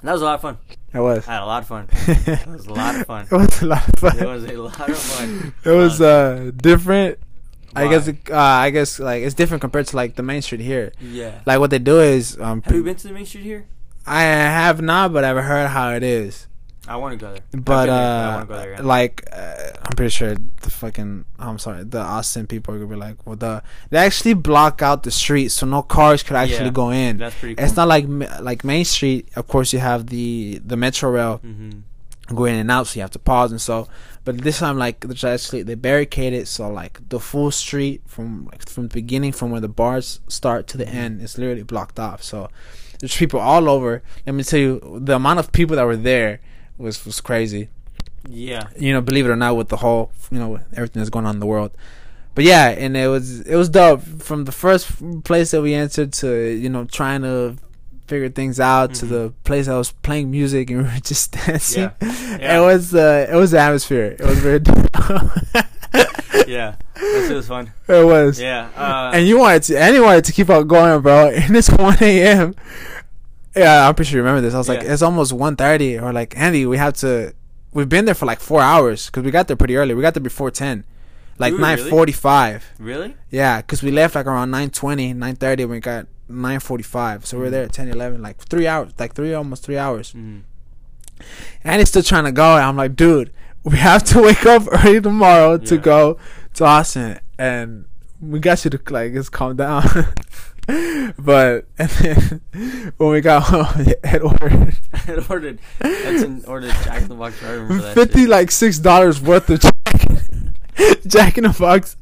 [0.00, 0.58] And that was a lot of fun.
[0.94, 1.26] It was.
[1.26, 1.88] I had a lot of fun.
[2.06, 3.26] It was a lot of fun.
[3.30, 4.18] It was a lot of fun.
[4.18, 5.54] It was a lot of fun.
[5.64, 6.50] It was Uh, uh
[7.84, 10.92] I guess uh, I guess like it's different compared to like the main street here.
[11.00, 11.40] Yeah.
[11.46, 13.66] Like what they do is um Have you been to the main street here?
[14.06, 16.46] I have not, but I've heard how it is.
[16.86, 17.42] I want to go there.
[17.52, 18.78] But been there, I want uh, go there.
[18.82, 22.96] like uh, I'm pretty sure the fucking I'm sorry, the Austin people are gonna be
[22.96, 26.80] like, well, the they actually block out the street so no cars could actually Yeah.
[26.82, 27.18] go in.
[27.18, 27.64] That's pretty cool.
[27.66, 28.06] It's not like
[28.40, 29.28] like Main Street.
[29.36, 31.70] Of course, you have the the Metro Rail hmm
[32.34, 33.88] go in and out, so you have to pause and so.
[34.24, 38.46] But this time, like there's actually they barricade it, so like the full street from
[38.46, 40.96] like, from the beginning, from where the bars start to the Mm-hmm.
[40.96, 42.22] end, is literally blocked off.
[42.22, 42.50] So
[43.00, 44.02] there's people all over.
[44.26, 46.40] Let me tell you, the amount of people that were there
[46.76, 47.68] was was crazy.
[48.28, 48.68] Yeah.
[48.76, 51.36] You know, believe it or not, with the whole you know everything that's going on
[51.36, 51.70] in the world.
[52.34, 56.12] But yeah, and it was it was dope from the first place that we entered
[56.14, 57.56] to you know trying to
[58.08, 59.08] figure things out to Mhm.
[59.10, 61.82] the place I was playing music and we were just dancing.
[61.82, 61.92] Yeah.
[62.40, 62.58] Yeah.
[62.58, 64.16] It was uh, it was the atmosphere.
[64.18, 64.60] It was very.
[66.46, 66.76] Yeah.
[66.96, 67.72] it was fun.
[67.88, 68.40] It was.
[68.40, 68.68] Yeah.
[68.76, 71.28] Uh, And you wanted to and you wanted to keep on going, bro.
[71.28, 72.54] And it's one AM.
[73.56, 74.54] Yeah, I'm pretty sure you remember this.
[74.54, 77.34] I was like, it's almost 1.30 or like Andy, we have to
[77.72, 79.94] we've been there for like four hours because we got there pretty early.
[79.94, 80.84] We got there before ten.
[81.38, 82.60] Like Ooh, nine really?
[82.78, 83.14] really?
[83.30, 87.26] Yeah, because we left like around 9.20, 9.30 and we got 9.45.
[87.26, 90.12] So we we're there at 10, 11, like three hours, like three, almost three hours.
[90.12, 90.38] hmm
[91.64, 92.56] And he's still trying to go.
[92.56, 93.32] And I'm like, dude,
[93.64, 96.18] we have to wake up early tomorrow to go
[96.54, 97.20] to Austin.
[97.38, 97.84] And
[98.20, 99.84] we got you to like just calm down.
[101.18, 102.42] but and then
[102.98, 105.58] when we got home, it ordered I had ordered.
[105.78, 107.42] That's an ordered Jack in the Box.
[107.42, 107.94] I remember that.
[107.94, 108.28] fifty shit.
[108.28, 110.17] like six dollars worth of Jack,
[111.06, 111.96] Jack in the Box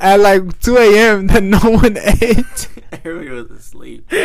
[0.00, 1.26] at like two a.m.
[1.28, 2.68] that no one ate.
[3.04, 4.10] Everybody was asleep.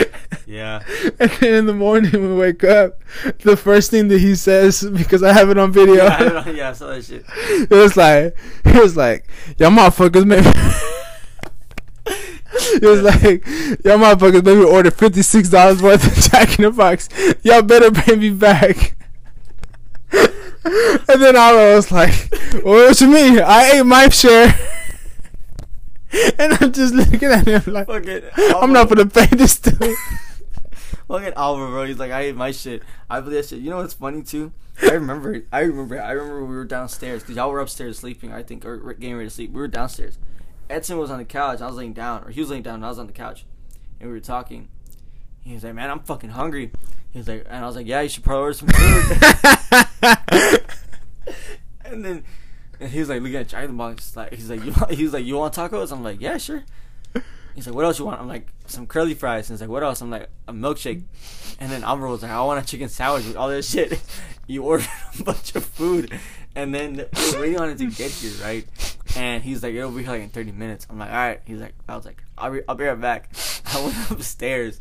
[0.46, 0.82] Yeah.
[1.20, 3.02] And then in the morning we wake up,
[3.40, 6.06] the first thing that he says because I have it on video.
[6.06, 7.26] Yeah, I, know, yeah, I saw that shit.
[7.28, 9.28] it was like he was like,
[9.58, 10.48] Y'all motherfuckers maybe
[12.82, 13.46] It was like,
[13.84, 17.10] Y'all motherfuckers maybe order fifty six dollars worth of Jack in the Box.
[17.44, 18.96] Y'all better pay me back.
[21.10, 22.14] and then I was like,
[22.64, 23.40] well, you mean?
[23.40, 24.54] I ate my share.
[26.40, 29.96] and I'm just looking at him like Fucking I'm not gonna pay this dude.
[31.10, 31.86] Look at Albert, bro.
[31.86, 32.84] He's like, I ate my shit.
[33.10, 33.60] I believe that shit.
[33.60, 34.52] You know what's funny too?
[34.82, 35.34] I remember.
[35.36, 35.48] it.
[35.52, 36.02] I remember.
[36.02, 38.34] I remember we were downstairs because y'all were upstairs sleeping.
[38.34, 39.52] I think or getting ready to sleep.
[39.52, 40.18] We were downstairs.
[40.70, 41.62] Edson was on the couch.
[41.62, 42.76] I was laying down, or he was laying down.
[42.76, 43.46] and I was on the couch,
[44.00, 44.68] and we were talking.
[45.48, 46.72] He was like, man, I'm fucking hungry.
[47.12, 49.18] He was like, and I was like, yeah, you should probably order some food.
[51.86, 52.24] and then
[52.82, 55.14] and he was like looking at Dragon Box, like he's like, you want, he was
[55.14, 55.94] like, you want tacos?
[55.94, 56.64] I'm like, yeah, sure.
[57.56, 58.20] He's like, what else you want?
[58.20, 59.50] I'm like, some curly fries.
[59.50, 60.02] And he's like, what else?
[60.02, 61.04] I'm like, a milkshake.
[61.60, 64.00] And then Amber was like, I want a chicken sandwich with all this shit.
[64.48, 64.88] you ordered
[65.20, 66.12] a bunch of food,
[66.56, 68.68] and then we're waiting on it to get here, right?
[69.16, 70.86] And he's like, it'll be here like in 30 minutes.
[70.90, 71.42] I'm like, all right.
[71.46, 73.30] He's like, I was like, I'll be, I'll be right back.
[73.66, 74.80] I went upstairs.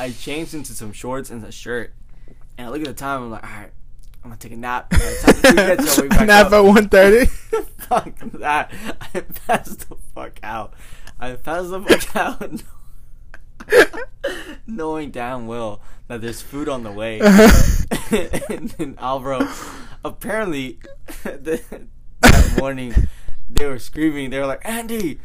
[0.00, 1.92] I changed into some shorts and a shirt.
[2.56, 3.24] And I look at the time.
[3.24, 3.70] I'm like, all right,
[4.24, 4.88] I'm gonna take a nap.
[4.88, 7.26] By time the food gets here, I'll wake back Nap at one thirty.
[7.78, 8.72] fuck that.
[9.14, 10.72] I passed the fuck out.
[11.18, 12.62] I passed the fuck out.
[14.66, 17.20] Knowing damn well that there's food on the way.
[17.20, 19.46] and then Alvaro,
[20.02, 20.78] apparently,
[21.24, 21.60] the,
[22.20, 22.94] that morning,
[23.50, 24.30] they were screaming.
[24.30, 25.20] They were like, Andy,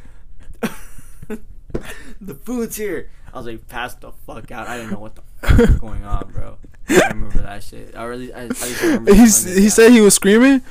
[2.19, 3.09] the food's here.
[3.35, 4.67] I was like, pass the fuck out.
[4.67, 6.57] I didn't know what the fuck was going on, bro.
[6.89, 7.93] I remember that shit.
[7.95, 9.13] I really, I, I just remember.
[9.13, 9.27] he he
[9.69, 10.61] said he was screaming.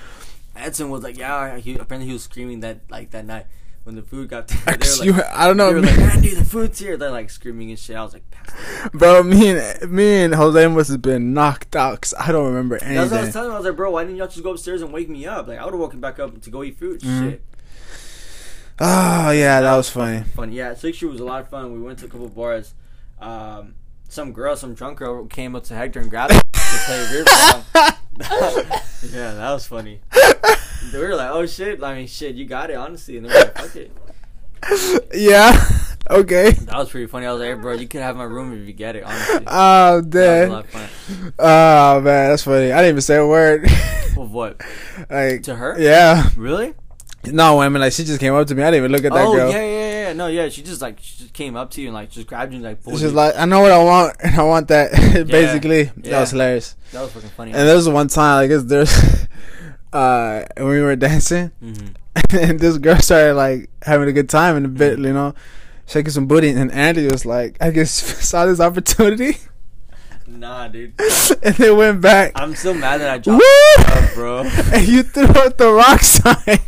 [0.56, 3.46] Edson was like, yeah, he, apparently he was screaming that like that night
[3.82, 4.78] when the food got there.
[4.98, 6.96] Were You- I don't know, They were like, Andy, the food's here.
[6.96, 7.96] They're like screaming and shit.
[7.96, 8.88] I was like, pass.
[8.94, 12.76] Bro, me and me and Jose must have been knocked out 'cause I don't remember
[12.76, 12.94] anything.
[12.96, 13.54] That's what I was telling him.
[13.54, 15.48] I was like, bro, why didn't y'all just go upstairs and wake me up?
[15.48, 17.00] Like, I would have woken back up to go eat food.
[17.02, 17.30] Mhm.
[17.30, 17.44] Shit.
[18.80, 20.24] Oh yeah, that was funny.
[20.24, 20.52] Fun.
[20.52, 21.72] Yeah, Sixth Street was a lot of fun.
[21.72, 22.74] We went to a couple bars.
[23.20, 23.74] Um,
[24.08, 27.24] some girl, some drunk girl came up to Hector and grabbed him to play beer
[27.24, 27.64] pong.
[29.12, 30.00] yeah, that was funny.
[30.92, 31.82] We were like, oh shit.
[31.82, 33.16] I mean, shit, you got it, honestly.
[33.16, 33.92] And they were like, fuck it.
[35.14, 35.68] yeah.
[36.10, 36.50] Okay.
[36.50, 37.26] That was pretty funny.
[37.26, 39.44] I was like, hey, bro, you could have my room if you get it, honestly.
[39.48, 40.50] Oh damn.
[40.50, 41.32] lot of fun.
[41.38, 42.72] Oh man, that's funny.
[42.72, 43.64] I didn't even say a word.
[44.16, 44.60] Of what?
[45.10, 45.76] like To her?
[45.78, 46.28] Yeah.
[46.36, 46.74] Really?
[47.32, 48.62] No, I mean like she just came up to me.
[48.62, 49.50] I didn't even look at that oh, girl.
[49.50, 50.12] yeah, yeah, yeah.
[50.12, 50.48] No, yeah.
[50.48, 52.64] She just like she just came up to you and like just grabbed you and
[52.64, 53.10] like pulled It's you.
[53.10, 54.92] like I know what I want and I want that.
[55.30, 56.76] Basically, that was hilarious.
[56.92, 57.52] that was fucking funny.
[57.52, 58.92] And there was one time, I guess there's,
[59.92, 61.74] uh, when we were dancing, hmm
[62.30, 65.34] and this girl started like having a good time in the bit, you know,
[65.86, 69.36] shaking some booty, and Andy was like, I guess saw this opportunity,
[70.26, 70.94] Nah, dude.
[71.42, 72.32] and they went back.
[72.36, 73.73] I'm still mad that I dropped Woo!
[74.14, 74.42] Up, bro.
[74.72, 76.60] and you threw out the rock sign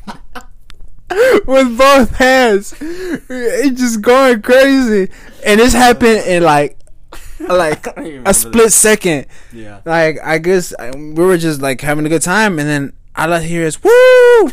[1.46, 2.74] with both hands.
[2.80, 5.12] It's just going crazy,
[5.44, 6.78] and this happened in like,
[7.40, 9.26] like I don't even a remember split second.
[9.52, 9.80] Yeah.
[9.84, 13.32] like I guess I, we were just like having a good time, and then all
[13.32, 14.50] I hear is woo,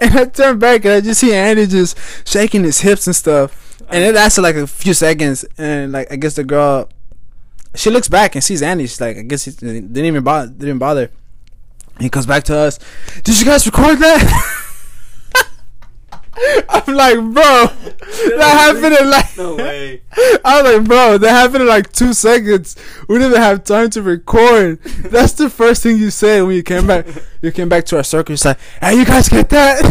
[0.00, 3.82] and I turn back and I just see Andy just shaking his hips and stuff,
[3.88, 6.88] and it lasted like a few seconds, and like I guess the girl,
[7.74, 8.86] she looks back and sees Andy.
[8.86, 10.50] She's like, I guess he didn't even bother.
[10.50, 11.10] Didn't bother.
[11.98, 12.78] He comes back to us.
[13.24, 14.64] Did you guys record that?
[16.68, 19.36] I'm like, bro, that happened in like.
[19.36, 20.02] No way.
[20.44, 22.76] I was like, bro, that happened in like two seconds.
[23.08, 24.80] We didn't have time to record.
[24.82, 27.06] That's the first thing you said when you came back.
[27.40, 28.32] You came back to our circle.
[28.32, 29.84] It's like, hey, you guys get that?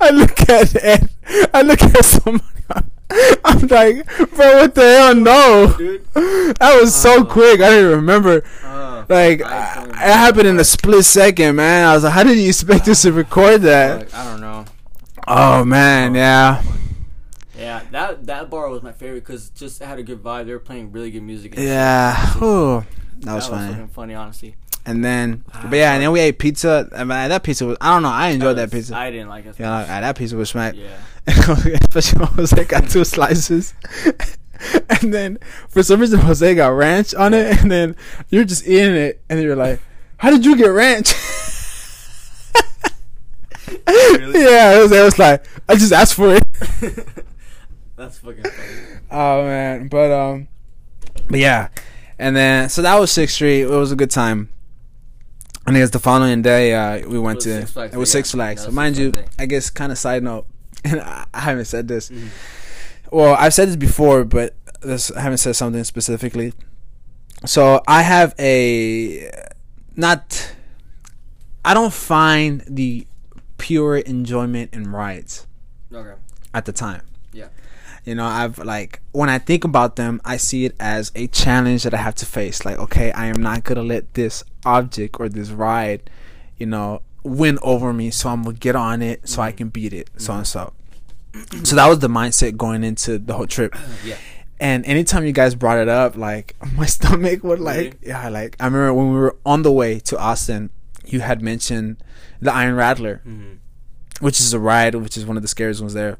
[0.00, 1.10] I look at Ed.
[1.52, 2.55] I look at somebody.
[3.44, 5.14] I'm like, bro, what the hell?
[5.14, 5.74] No.
[5.78, 6.04] Dude.
[6.14, 7.24] That was so Oh.
[7.24, 7.60] quick.
[7.60, 8.42] I didn't remember.
[8.64, 11.86] Uh, Like, I it happened in a split second, man.
[11.86, 13.98] I was like, how did you expect us to record that?
[14.00, 14.64] like, I don't know.
[15.28, 16.62] Oh, man, yeah.
[17.58, 20.46] Yeah, that that bar was my favorite because just had a good vibe.
[20.46, 21.54] They were playing really good music.
[21.56, 22.14] Yeah.
[22.34, 22.84] Whew.
[23.20, 23.66] That was that funny.
[23.68, 24.56] was fucking funny, honestly.
[24.86, 26.88] And then, Ah, but yeah, and then we ate pizza.
[26.94, 28.96] I mean, that pizza was, I don't know, I enjoyed that was- pizza.
[28.96, 29.56] I didn't like it.
[29.58, 30.74] Yeah, like, that pizza was smack.
[30.76, 30.96] Yeah.
[31.26, 33.74] Especially when Jose got two slices.
[34.88, 37.60] and then, for some reason, Jose got ranch on it.
[37.60, 37.96] And then
[38.28, 39.20] you're just eating it.
[39.28, 39.80] And you're like,
[40.18, 41.12] how did you get ranch?
[43.86, 44.40] Really?
[44.44, 46.44] yeah, Jose was like, I just asked for it.
[47.96, 49.00] That's fucking funny.
[49.10, 49.88] Oh, man.
[49.88, 50.48] But, um,
[51.28, 51.68] but yeah.
[52.18, 53.62] And then, so that was 6th Street.
[53.62, 54.50] It was a good time.
[55.66, 58.10] And I guess the following day, uh, we went was to Six Flags it was
[58.10, 58.30] Six.
[58.32, 58.66] Flags.
[58.66, 59.34] Was mind Six you, Flags.
[59.38, 60.46] I guess kind of side note,
[60.84, 62.08] and I, haven't said this.
[62.10, 62.28] Mhm.
[63.10, 66.52] Well, I've said this before, but this I haven't said something specifically.
[67.44, 69.30] So I have a
[69.96, 70.54] not.
[71.64, 73.06] I don't find the
[73.58, 75.46] pure enjoyment in rides
[75.92, 76.14] Okay.
[76.54, 77.02] at the time.
[78.06, 81.82] You know, I've like when I think about them, I see it as a challenge
[81.82, 82.64] that I have to face.
[82.64, 86.08] Like, okay, I am not gonna let this object or this ride,
[86.56, 88.10] you know, win over me.
[88.10, 90.08] So I'm gonna get on it so I can beat it.
[90.16, 90.72] So and so.
[91.64, 93.74] So that was the mindset going into the whole trip.
[94.04, 94.16] Yeah.
[94.58, 97.96] And anytime you guys brought it up, like my stomach would like, Really?
[98.02, 100.70] yeah, like I remember when we were on the way to Austin,
[101.04, 101.96] you had mentioned
[102.40, 103.54] the Iron Rattler hmm
[104.20, 106.16] which is a ride, which is one of the scariest ones there.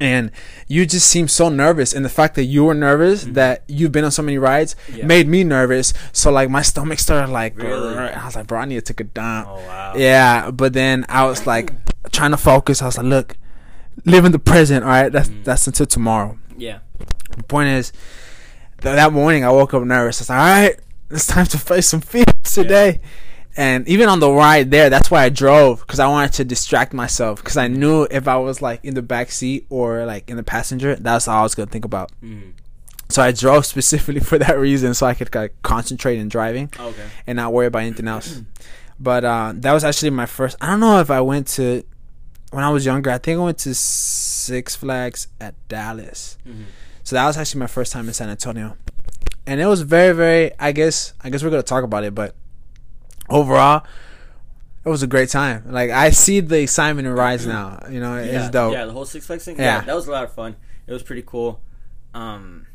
[0.00, 0.30] And
[0.68, 3.34] you just seem so nervous and the fact that you were nervous Mm-hmm.
[3.34, 5.06] that you've been on so many rides Yeah.
[5.06, 7.94] made me nervous so like my stomach started like Really?
[7.96, 9.92] i was like bro i need to take a dump Oh wow.
[9.96, 11.72] yeah but then i was like
[12.10, 13.36] trying to focus i was like look
[14.06, 15.44] live in the present all right that's Mhm.
[15.44, 16.78] that's until tomorrow Yeah.
[17.36, 17.92] the point is
[18.80, 20.80] th- that morning i woke up nervous i was like all right
[21.10, 23.00] it's time to face some fears today
[23.56, 26.92] and even on the ride there that's why i drove because i wanted to distract
[26.94, 30.36] myself because i knew if i was like in the back seat or like in
[30.36, 32.52] the passenger that's all i was gonna think about Mm.
[33.10, 37.04] so i drove specifically for that reason so i could like concentrate in driving Okay.
[37.26, 38.40] and not worry about anything else
[38.98, 41.82] but uh, that was actually my first i don't know if i went to
[42.52, 46.64] when i was younger i think i went to six flags at dallas Mhm.
[47.04, 48.76] so that was actually my first time in San Antonio.
[49.44, 52.34] And it was very, very I guess I guess we're gonna talk about it, but
[53.28, 53.84] overall
[54.84, 55.64] it was a great time.
[55.70, 57.84] Like I see the excitement in rides now.
[57.88, 58.72] You know, yeah, it's dope.
[58.72, 59.56] Yeah, the whole Six Flags thing.
[59.56, 59.76] Yeah.
[59.76, 59.80] Yeah.
[59.82, 60.56] that was a lot of fun.
[60.86, 61.60] It was pretty cool.
[62.14, 62.66] Um,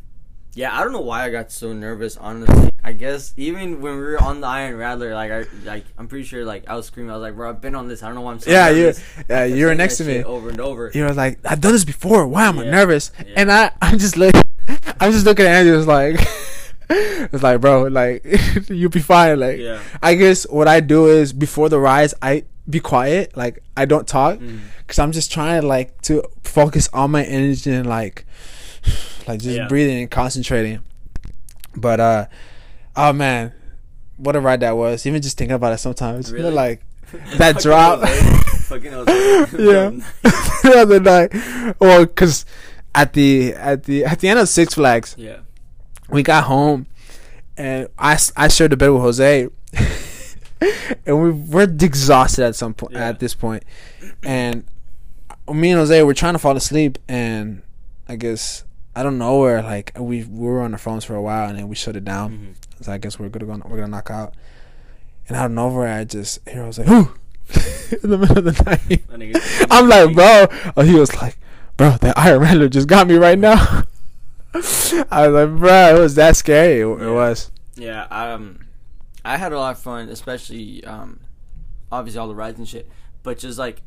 [0.54, 2.16] yeah, I don't know why I got so nervous.
[2.18, 6.08] Honestly, I guess even when we were on the Iron Rattler, like I like I'm
[6.08, 7.12] pretty sure like I was screaming.
[7.12, 8.02] I was like, "Bro, I've been on this.
[8.02, 9.98] I don't know why I'm so Yeah, you nervous." yeah, I kept you were next
[9.98, 10.24] to me.
[10.24, 10.92] over and over.
[10.94, 12.26] You were like, I've done this before.
[12.26, 13.12] Why am I nervous?
[13.20, 13.34] Yeah.
[13.36, 14.34] And I, I'm just like,
[15.02, 15.72] I'm just looking at Andy.
[15.72, 16.16] It's like,
[17.34, 18.26] it's like, bro, like
[18.70, 19.40] you'll be fine.
[19.40, 19.80] Like, Yeah.
[20.02, 23.36] I guess what I do is before the rides, I be quiet.
[23.36, 24.40] Like, I don't talk
[24.82, 28.26] because I'm just trying like to focus all my energy and like,
[29.28, 29.68] like just Yeah.
[29.68, 30.80] breathing and concentrating.
[31.76, 32.26] But uh,
[32.96, 33.54] oh man,
[34.18, 35.06] what a ride that was.
[35.06, 36.52] Even just thinking about it sometimes, Really?
[36.52, 36.82] like
[37.38, 38.02] that drop.
[38.72, 39.92] Yeah.
[40.64, 41.76] the other night.
[41.80, 42.46] Well, because
[42.96, 45.38] at the at the at the end of Six Flags, yeah.
[46.10, 46.88] We got home,
[47.58, 49.48] and I, I shared the bed with Jose,
[51.06, 53.08] and we we're exhausted at some point Yeah.
[53.10, 53.64] at this point,
[54.24, 54.64] and
[55.52, 57.62] me and Jose were trying to fall asleep, and
[58.08, 58.64] I guess
[58.96, 61.58] I don't know where like we, we were on our phones for a while, and
[61.58, 62.56] then we shut it down.
[62.80, 62.84] Mhm.
[62.86, 64.34] So I guess we're gonna go, we're gonna knock out,
[65.28, 67.14] and out of nowhere I just hear I was like, "Whoo!"
[68.04, 69.68] in the middle of the night.
[69.72, 70.48] I'm like, bro.
[70.76, 71.38] Oh, he was like,
[71.78, 73.84] bro, that Iron Rattler just got me right now.
[75.12, 76.82] I was like, bro, it was that scary.
[76.82, 77.12] It, Yeah.
[77.12, 77.52] was.
[77.76, 78.60] Yeah, um,
[79.24, 81.20] I had a lot of fun, especially um,
[81.92, 82.90] obviously all the rides and shit.
[83.24, 83.82] But just like,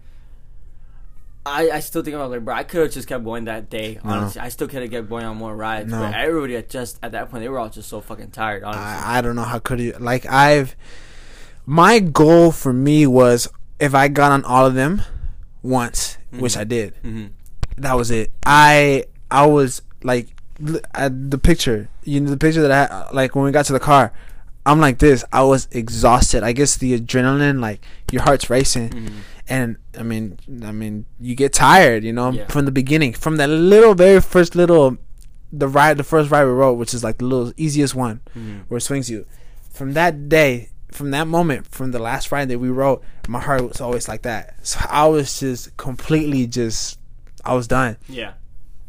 [1.46, 3.98] I I still think about like, bro, I could have just kept going that day.
[4.04, 4.10] No.
[4.10, 5.90] Honestly, I still could have kept going on more rides.
[5.90, 5.98] No.
[5.98, 8.62] But everybody at just at that point, they were all just so fucking tired.
[8.62, 10.76] Honestly, I, I don't know how could you like I've
[11.66, 13.48] my goal for me was
[13.78, 15.02] if I got on all of them
[15.62, 16.60] once, which Mhm.
[16.60, 16.94] I did.
[17.02, 17.26] hmm
[17.78, 18.30] That was it.
[18.44, 20.28] I I was like
[20.94, 23.72] at the picture, you know, the picture that I had, like when we got to
[23.72, 24.12] the car.
[24.66, 25.24] I'm like this.
[25.32, 26.42] I was exhausted.
[26.42, 27.80] I guess the adrenaline, like
[28.12, 28.92] your heart's racing.
[28.92, 32.46] hmm and I mean, I mean, you get tired, you know, Yeah.
[32.46, 34.96] from the beginning, from that little, very first little,
[35.52, 38.58] the ride, the first ride we rode, which is like the little easiest one, hmm
[38.68, 39.26] where it swings you.
[39.72, 43.66] From that day, from that moment, from the last ride that we rode, my heart
[43.66, 44.54] was always like that.
[44.64, 47.00] So I was just completely just,
[47.44, 47.96] I was done.
[48.08, 48.34] Yeah,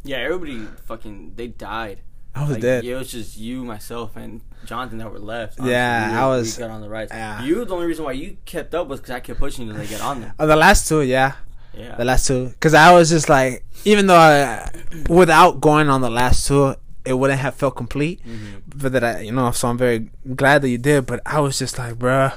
[0.03, 0.17] yeah.
[0.17, 2.01] Everybody fucking they died.
[2.33, 2.85] I was like, dead.
[2.85, 5.59] It was just you, myself, and Jonathan that were left.
[5.61, 7.11] Yeah, we, I was- We got on the rides.
[7.13, 7.43] Yeah.
[7.43, 9.85] You, the only reason why you kept up was because I kept pushing you to
[9.85, 10.33] get on there.
[10.39, 11.33] Uh, the last two, yeah,
[11.73, 11.95] Yeah.
[11.97, 14.71] the last two, because I was just like, even though I,
[15.09, 18.21] without going on the last two, it wouldn't have felt complete.
[18.23, 21.05] hmm but that I, you know, so I'm very glad that you did.
[21.05, 22.31] But I was just like, bruh,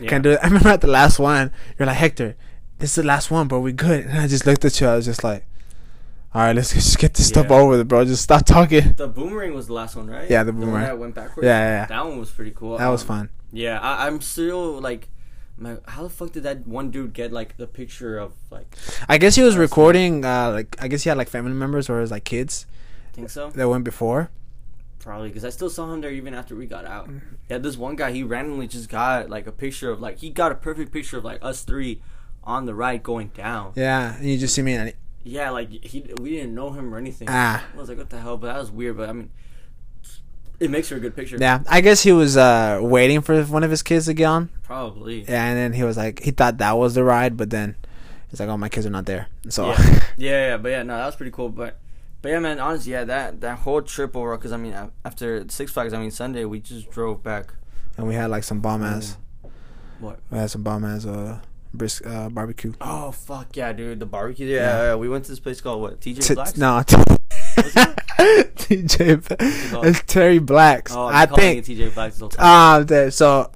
[0.00, 0.08] I Yeah.
[0.10, 0.40] can't do it.
[0.42, 2.34] I remember at the last one, you're like, Hector,
[2.80, 3.60] this is the last one, bro.
[3.60, 4.06] We good.
[4.06, 4.88] And I just looked at you.
[4.88, 5.44] I was just like,
[6.34, 8.04] all right, let's just get this stuff over with, bro.
[8.04, 8.92] Just stop talking.
[8.96, 10.28] The boomerang was the last one, right?
[10.28, 10.82] Yeah, the boomerang.
[10.84, 11.46] that went backwards.
[11.46, 11.86] Yeah, yeah, yeah.
[11.86, 12.78] That one was pretty cool.
[12.78, 13.28] That was Um, fun.
[13.52, 15.08] Yeah, I, I'm still like,
[15.56, 18.76] my, how the fuck did that one dude get like the picture of like?
[19.08, 20.24] I guess he was recording.
[20.24, 22.66] Uh, like I guess he had like family members or his like kids
[23.14, 23.50] Think so?
[23.50, 24.30] that went before.
[25.00, 27.06] Probably because I still saw him there even after we got out.
[27.08, 27.34] Mm-hmm.
[27.48, 30.52] Yeah, this one guy he randomly just got like a picture of like he got
[30.52, 32.02] a perfect picture of like us three
[32.44, 33.72] on the ride going down.
[33.76, 34.74] Yeah, and you just see me.
[34.74, 34.92] And
[35.28, 37.28] Yeah, like he we didn't know him or anything.
[37.30, 38.36] ah, I was like, what the hell?
[38.36, 38.96] But that was weird.
[38.96, 39.30] But I mean,
[40.60, 41.36] it makes for a good picture.
[41.40, 41.60] yeah.
[41.68, 44.48] I guess he was uh waiting for one of his kids to get on.
[44.62, 45.22] Probably.
[45.22, 47.76] Yeah, and then he was like, he thought that was the ride, but then
[48.30, 49.28] he's like, oh, my kids are not there.
[49.48, 50.00] So Yeah.
[50.18, 51.48] Yeah, yeah, but yeah, no, that was pretty cool.
[51.48, 51.78] But,
[52.22, 54.74] but yeah, man, honestly, yeah, that that whole trip over, because I mean,
[55.04, 57.54] after Six Flags, I mean, Sunday we just drove back.
[57.96, 59.16] and we had like some bomb ass.
[60.00, 60.18] What?
[60.30, 61.38] We had some bomb ass uh
[62.04, 62.72] uh barbecue.
[62.80, 64.46] Oh fuck yeah, dude, the barbecue.
[64.46, 64.82] Yeah, yeah.
[64.84, 66.00] yeah, we went to this place called what?
[66.00, 66.56] TJ T- Black's.
[66.56, 66.82] no,
[68.18, 70.92] TJ, it's Terry Blacks.
[70.94, 71.64] Oh, I think.
[71.64, 72.86] TJ Black's the time.
[72.90, 73.50] Uh, so,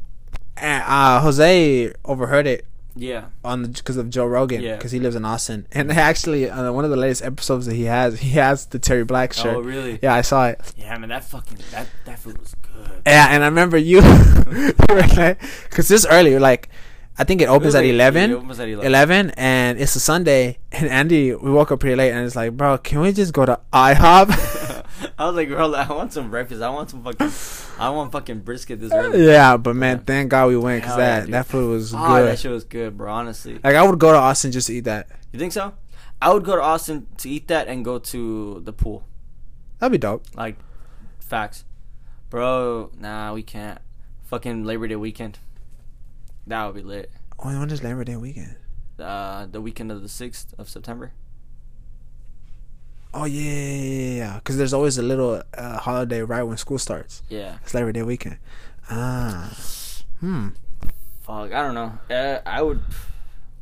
[0.61, 3.27] uh, uh, Jose overheard it Yeah.
[3.45, 4.77] on because of Joe Rogan Yeah.
[4.77, 7.85] because he lives in Austin and actually uh, one of the latest episodes that he
[7.85, 9.57] has he has the Terry Black shirt.
[9.57, 9.99] Oh, really?
[10.03, 10.61] Yeah, I saw it.
[10.77, 13.03] Yeah, I man, that fucking that that food was good.
[13.07, 14.01] Yeah, and I remember you
[14.89, 16.69] because this earlier, like
[17.19, 18.31] I think it opens at like- eleven.
[18.31, 18.87] It opens at 11.
[18.87, 22.57] 11 and it's a Sunday and Andy we woke up pretty late and it's like
[22.57, 24.31] bro can we just go to IHOP
[25.19, 26.63] I was like, bro, I want some breakfast.
[26.63, 27.31] I want some fucking,
[27.79, 29.27] I want fucking brisket this early.
[29.27, 30.03] yeah but man Yeah.
[30.07, 32.51] thank God we went because Hell yeah, that that food was Oh, good that shit
[32.51, 33.13] was good, bro.
[33.13, 35.75] Honestly, like I would go to Austin just to eat that you think so?
[36.21, 39.05] I would go to Austin to eat that and go to the pool.
[39.79, 40.57] that'd be dope Like,
[41.19, 41.65] facts,
[42.31, 42.91] bro.
[42.99, 43.79] Nah, we can't.
[44.25, 45.39] Fucking Labor Day weekend.
[46.47, 47.11] That would be lit.
[47.39, 48.57] when, when is Labor Day weekend
[48.99, 51.13] Uh, the weekend of the sixth of September.
[53.15, 57.23] oh yeah yeah yeah because there's always a little uh, holiday right when school starts
[57.29, 57.59] Yeah.
[57.63, 58.39] it's Labor Day weekend
[58.91, 59.53] ah
[60.21, 60.49] hmm
[61.23, 61.93] Fuck, I don't know.
[62.11, 62.81] Uh, I would.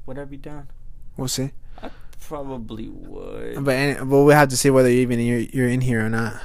[0.07, 0.69] Would I be down?
[1.19, 1.51] we'll see
[1.83, 3.63] I Probably would.
[3.65, 6.09] but any, but we have to see whether you even you're, you're in here or
[6.09, 6.41] not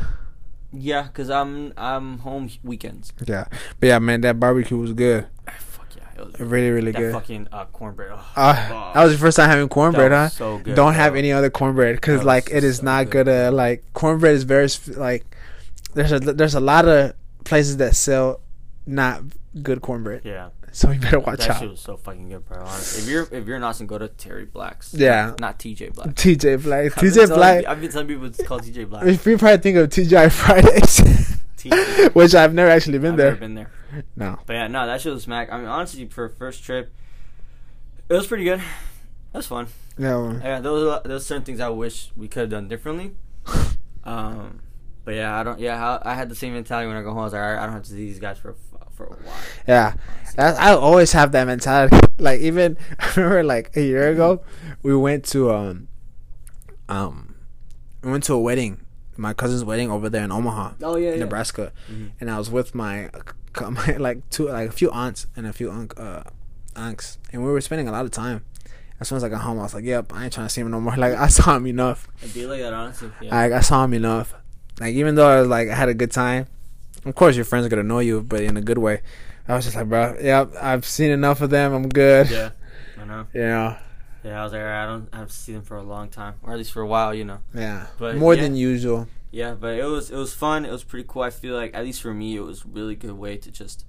[0.73, 3.13] Yeah, cause I'm I'm home weekends.
[3.25, 3.45] yeah
[3.79, 5.27] but yeah man that barbecue was good
[6.15, 8.09] it was really really that good fucking uh, cornbread.
[8.13, 10.75] Oh, uh, that was your first time having cornbread That huh So good.
[10.75, 13.27] don't have any other cornbread because like it is so not good.
[13.27, 15.25] Uh, like cornbread is very like
[15.93, 17.13] there's a there's a lot of
[17.43, 18.41] places that sell
[18.85, 19.21] not
[19.61, 21.59] good cornbread, Yeah, so you better watch that out.
[21.61, 22.59] shit was so fucking good, bro.
[22.61, 23.03] Honestly.
[23.03, 24.93] If you're if you're in Austin, go to Terry Black's.
[24.93, 25.33] Yeah.
[25.39, 26.09] not TJ Black.
[26.15, 27.65] TJ Black, TJ telling- Black.
[27.65, 29.05] I've been telling people it's called TJ Black.
[29.05, 32.13] If you probably think of TGI Fridays, TJ.
[32.13, 33.27] which I've never actually been I've there.
[33.31, 33.71] never been there.
[34.15, 35.51] No, But yeah, no, that shit was smack.
[35.51, 36.93] I mean, honestly, for a first trip,
[38.09, 38.59] it was pretty good.
[38.59, 39.67] It was fun.
[39.97, 40.39] no.
[40.43, 43.15] Yeah, those a lot, certain things I wish we could have done differently.
[44.07, 44.59] Um,
[45.03, 45.59] but yeah, I don't.
[45.59, 47.21] Yeah, I, I had the same mentality when I go home.
[47.21, 48.53] I was like, right, I don't have to see these guys for
[48.91, 49.33] for a while.
[49.67, 49.93] Yeah,
[50.37, 51.97] I always have that mentality.
[52.19, 54.43] Like even I remember like a year ago,
[54.83, 55.87] we went to um
[56.87, 57.33] um
[58.03, 58.85] we went to a wedding,
[59.17, 60.73] my cousin's wedding over there in Omaha.
[60.83, 62.11] Oh yeah, Nebraska, Mhm.
[62.21, 63.09] and I was with my,
[63.61, 66.23] my like two like a few aunts and a few unc uh,
[66.75, 68.43] unks, and we were spending a lot of time.
[68.99, 70.61] As soon as I got home, I was like, "Yep, I ain't trying to see
[70.61, 72.07] him no more." Like I saw him enough.
[72.21, 73.11] It'd be like that, honestly.
[73.21, 73.35] Yeah.
[73.35, 74.33] Like I saw him enough.
[74.79, 76.47] Like even though I was like I had a good time,
[77.05, 79.01] of course your friends are gonna know you, but in a good way.
[79.47, 81.71] I was just like, bro, yep, I've seen enough of them.
[81.73, 82.29] I'm good.
[82.31, 82.49] yeah,
[82.99, 83.27] I know.
[83.33, 83.77] Know,
[84.23, 86.53] Yeah, I was like, I don't have to see them for a long time, or
[86.53, 87.37] at least for a while, you know.
[87.53, 88.41] yeah, But, more yeah.
[88.41, 89.07] than usual.
[89.35, 90.63] Yeah, but it was it was fun.
[90.63, 91.23] It was pretty cool.
[91.23, 93.85] I feel like at least for me, it was a really good way to just.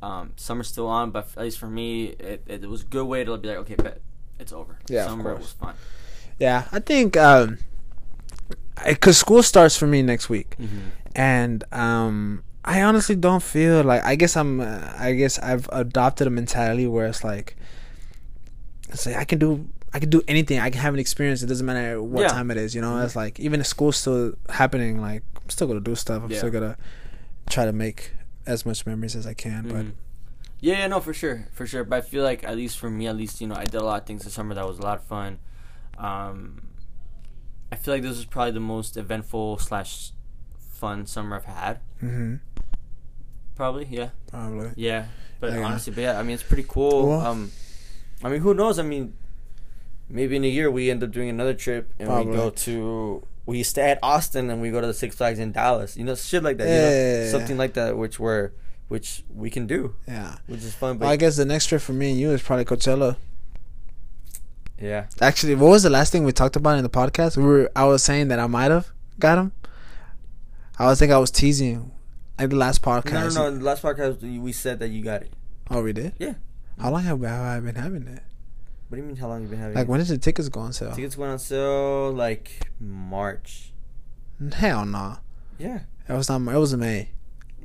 [0.00, 3.22] Um, summer's still on, but at least for me, it, it, was a good way
[3.22, 4.00] to be like, okay, bet
[4.40, 4.78] it's over.
[4.88, 5.74] Yeah, summer was fun.
[6.38, 7.58] Yeah, I think um,
[8.86, 10.56] because school starts for me next week.
[10.58, 10.88] Mm-hmm.
[11.14, 16.26] and um I honestly don't feel like I guess I'm uh, I guess I've adopted
[16.26, 17.56] a mentality where it's like
[18.88, 21.46] it's like I can do I can do anything I can have an experience it
[21.46, 22.28] doesn't matter what Yeah.
[22.28, 25.66] time it is you know it's like even if school's still happening like I'm still
[25.66, 26.38] gonna do stuff I'm Yeah.
[26.38, 26.76] still gonna
[27.50, 28.12] try to make
[28.46, 29.92] as much memories as I can but Mhm.
[30.64, 31.82] Yeah, yeah, no, for sure, for sure.
[31.82, 33.84] But I feel like at least for me, at least you know, I did a
[33.84, 35.38] lot of things this summer that was a lot of fun.
[35.98, 36.62] Um,
[37.72, 40.12] I feel like this was probably the most eventful slash
[40.74, 41.80] fun summer I've had.
[41.98, 42.36] hmm
[43.56, 45.06] Probably, yeah, probably yeah.
[45.40, 45.64] But Yeah.
[45.64, 46.90] honestly, but yeah, I mean, it's pretty cool.
[47.02, 47.12] Cool.
[47.20, 47.50] Um,
[48.22, 48.78] I mean, who knows?
[48.78, 49.14] I mean,
[50.08, 53.62] maybe in a year we end up doing another trip and we go to we
[53.62, 55.96] stay at Austin and we go to the Six Flags in Dallas.
[55.96, 56.64] You know, shit like that.
[56.68, 56.90] you Yeah, know?
[56.90, 58.52] yeah, yeah, something like that, which we're
[58.88, 60.98] which we can do, yeah which is fun.
[60.98, 63.16] But well, I guess the next trip for me and you is probably Coachella
[64.80, 67.70] yeah, actually what was the last thing we talked about in the podcast we were
[67.76, 69.52] I was saying that I might have got him
[70.78, 71.92] I was think I was teasing
[72.38, 73.46] like the last podcast no, no, no.
[73.46, 75.32] in The last podcast we said that you got it.
[75.70, 76.14] Oh, we did.
[76.18, 76.34] Yeah.
[76.80, 78.22] How long have, have I been having it?
[78.92, 79.16] What do you mean?
[79.16, 79.74] How long you been having?
[79.74, 79.88] Like it?
[79.88, 80.92] when did the tickets go on sale?
[80.94, 83.72] tickets went on sale like March.
[84.52, 85.16] Hell no.
[85.58, 86.42] Yeah, It was not.
[86.54, 87.08] It was May.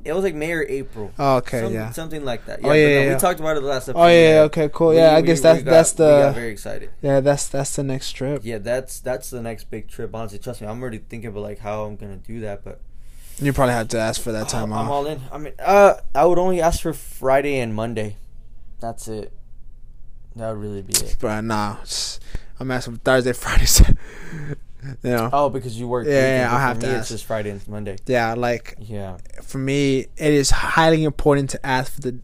[0.06, 1.12] it was like May or April.
[1.18, 1.60] Oh, okay.
[1.64, 1.90] Some- yeah.
[1.90, 2.60] something like that.
[2.60, 4.00] Oh, but yeah, no, yeah, We talked about it the last episode.
[4.02, 4.12] Oh yeah.
[4.36, 4.70] yeah, Okay.
[4.72, 4.94] Cool.
[4.94, 5.10] Yeah.
[5.10, 6.90] I we- guess we that's got- that's we got the very excited.
[7.02, 8.40] yeah that's that's the next trip.
[8.42, 10.14] Yeah, that's that's the next big trip.
[10.14, 12.64] Honestly, trust me, I'm already thinking about like how I'm gonna do that.
[12.64, 12.80] But
[13.38, 14.86] You probably had to ask for that time off.
[14.86, 15.20] I'm all in.
[15.30, 18.16] I mean, uh, I would only ask for Friday and Monday.
[18.80, 19.30] That's it.
[20.38, 21.16] That would really be it.
[21.20, 21.76] But nah,
[22.60, 23.66] I'm asking for Thursday, Friday.
[25.02, 25.30] You know.
[25.32, 26.06] Oh, because you work.
[26.06, 27.10] Yeah, yeah, I'll have to me, It's ask.
[27.10, 27.96] just Friday and Monday.
[28.06, 28.34] Yeah.
[28.34, 29.18] Like Yeah.
[29.42, 32.18] for me, it is highly important to ask for the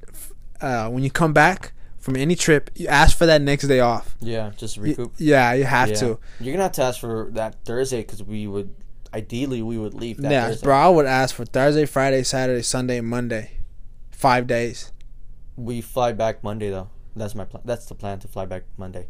[0.60, 4.14] uh, when you come back from any trip, you ask for that next day off.
[4.20, 5.14] Yeah, just to recoup.
[5.18, 5.94] yeah, you have Yeah.
[5.96, 6.18] to.
[6.40, 8.72] You're gonna have to ask for that Thursday because we would
[9.12, 10.64] ideally we would leave that Yeah, Thursday.
[10.64, 10.76] bro.
[10.76, 13.58] I would ask for Thursday, Friday, Saturday, Sunday, Monday,
[14.12, 14.92] five days.
[15.56, 16.88] We fly back Monday though.
[17.16, 17.62] That's my plan.
[17.64, 19.06] That's the plan to fly back Monday.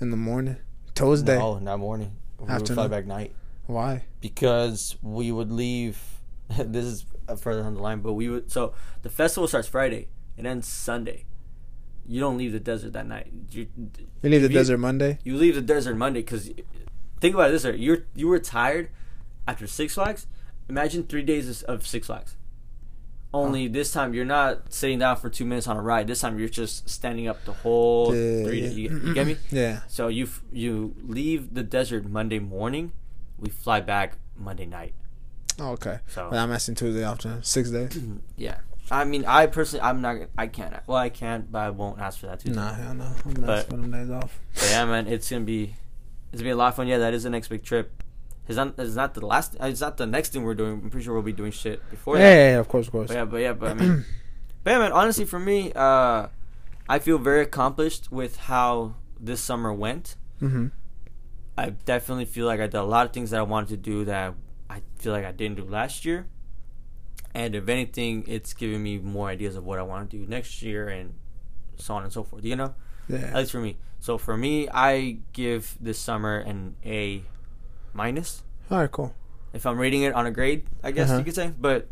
[0.00, 0.56] in the morning,
[0.94, 1.36] Tuesday.
[1.36, 2.12] Oh, No, not morning.
[2.38, 3.32] We would fly back night
[3.66, 4.04] Why?
[4.20, 5.98] because we would leave.
[6.58, 7.06] this is
[7.38, 8.50] further down the line, but we would.
[8.50, 10.08] So the festival starts Friday.
[10.36, 11.24] It ends Sunday.
[12.06, 13.28] You don't leave the desert that night.
[13.50, 13.68] You
[14.22, 15.18] You leave the you- desert Monday.
[15.24, 16.50] you leave the desert Monday because
[17.20, 18.90] think about it this way: you're you were tired
[19.48, 20.26] after Six Flags.
[20.68, 22.36] Imagine three days of Six Flags.
[23.34, 26.06] Only this time you're not sitting down for two minutes on a ride.
[26.06, 28.78] This time you're just standing up the whole three days.
[28.78, 29.36] You, you get me?
[29.50, 29.80] Yeah.
[29.88, 32.92] So you f- you leave the desert Monday morning.
[33.38, 34.94] We fly back Monday night.
[35.58, 35.98] Oh, okay.
[36.06, 37.98] So But I'm asking Tuesday after six days.
[38.36, 38.58] yeah,
[38.90, 40.16] I mean, I personally, I'm not.
[40.38, 40.72] I can't.
[40.86, 42.50] Well, I can't, but I won't ask for that too.
[42.52, 43.10] Nah, hell no.
[43.24, 44.38] I'm not But- asking days off.
[44.54, 45.74] But yeah, man, it's gonna be
[46.32, 46.86] it's gonna be a lot of fun.
[46.86, 48.00] Yeah, that is the next big trip.
[48.46, 48.74] It's not.
[48.78, 49.56] It's not the last.
[49.60, 50.80] It's not the next thing we're doing.
[50.82, 52.34] I'm pretty sure we'll be doing shit before Yeah, that.
[52.36, 53.08] yeah, yeah, of course, of course.
[53.08, 54.04] But yeah, but yeah, but I mean,
[54.64, 54.92] but yeah, man.
[54.92, 56.26] Honestly, for me, uh,
[56.88, 60.16] I feel very accomplished with how this summer went.
[60.42, 60.66] Mm-hmm.
[61.56, 64.04] I definitely feel like I did a lot of things that I wanted to do
[64.06, 64.34] that
[64.68, 66.26] I feel like I didn't do last year.
[67.32, 70.62] And if anything, it's giving me more ideas of what I want to do next
[70.62, 71.14] year and
[71.76, 72.44] so on and so forth.
[72.44, 72.74] You know,
[73.08, 73.18] yeah.
[73.18, 73.76] at least for me.
[74.00, 77.22] So for me, I give this summer an A
[77.94, 78.42] minus.
[78.70, 79.14] All right, cool.
[79.52, 81.18] If I'm rating it on a grade, I guess Uh-huh.
[81.18, 81.52] you could say.
[81.58, 81.88] But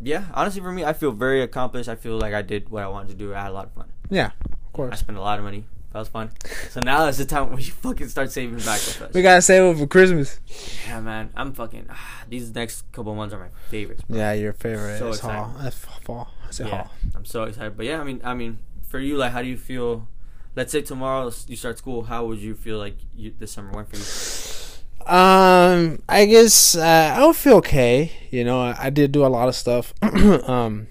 [0.00, 1.88] yeah, honestly, for me, I feel very accomplished.
[1.88, 3.34] I feel like I did what I wanted to do.
[3.34, 3.86] I had a lot of fun.
[4.10, 4.30] Yeah,
[4.66, 4.92] of course.
[4.92, 5.64] I spent a lot of money.
[5.92, 6.30] That was fun.
[6.70, 8.80] So now is the time where you fucking start saving back.
[9.14, 10.40] We gotta save it for Christmas.
[10.88, 11.30] Yeah, man.
[11.36, 11.86] I'm fucking.
[11.88, 14.02] Ah, these next couple months are my favorites.
[14.08, 14.18] bro.
[14.18, 15.30] Yeah, your favorite So is fall.
[15.30, 15.64] excited.
[15.64, 16.28] That's fall.
[16.48, 16.90] I say Yeah, fall.
[17.14, 17.76] I'm so excited.
[17.76, 18.58] But yeah, I mean, I mean,
[18.88, 20.08] for you, like, how do you feel?
[20.56, 22.02] Let's say tomorrow you start school.
[22.04, 24.02] How would you feel like you, this summer went for you?
[25.06, 28.10] Um, I guess uh, I would feel okay.
[28.30, 29.92] You know, I, I did do a lot of stuff.
[30.02, 30.86] um,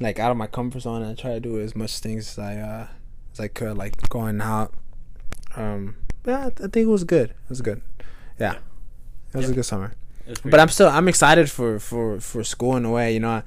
[0.00, 1.02] like out of my comfort zone.
[1.02, 2.86] I try to do as much things as I uh,
[3.32, 4.72] as I could, like going out.
[5.56, 5.96] Um,
[6.26, 7.30] yeah, I think it was good.
[7.30, 7.82] It was good.
[8.38, 8.54] Yeah,
[9.32, 9.52] it was Yeah.
[9.52, 9.94] a good summer.
[10.44, 13.14] But I'm still I'm excited for for for school in a way.
[13.14, 13.42] You know,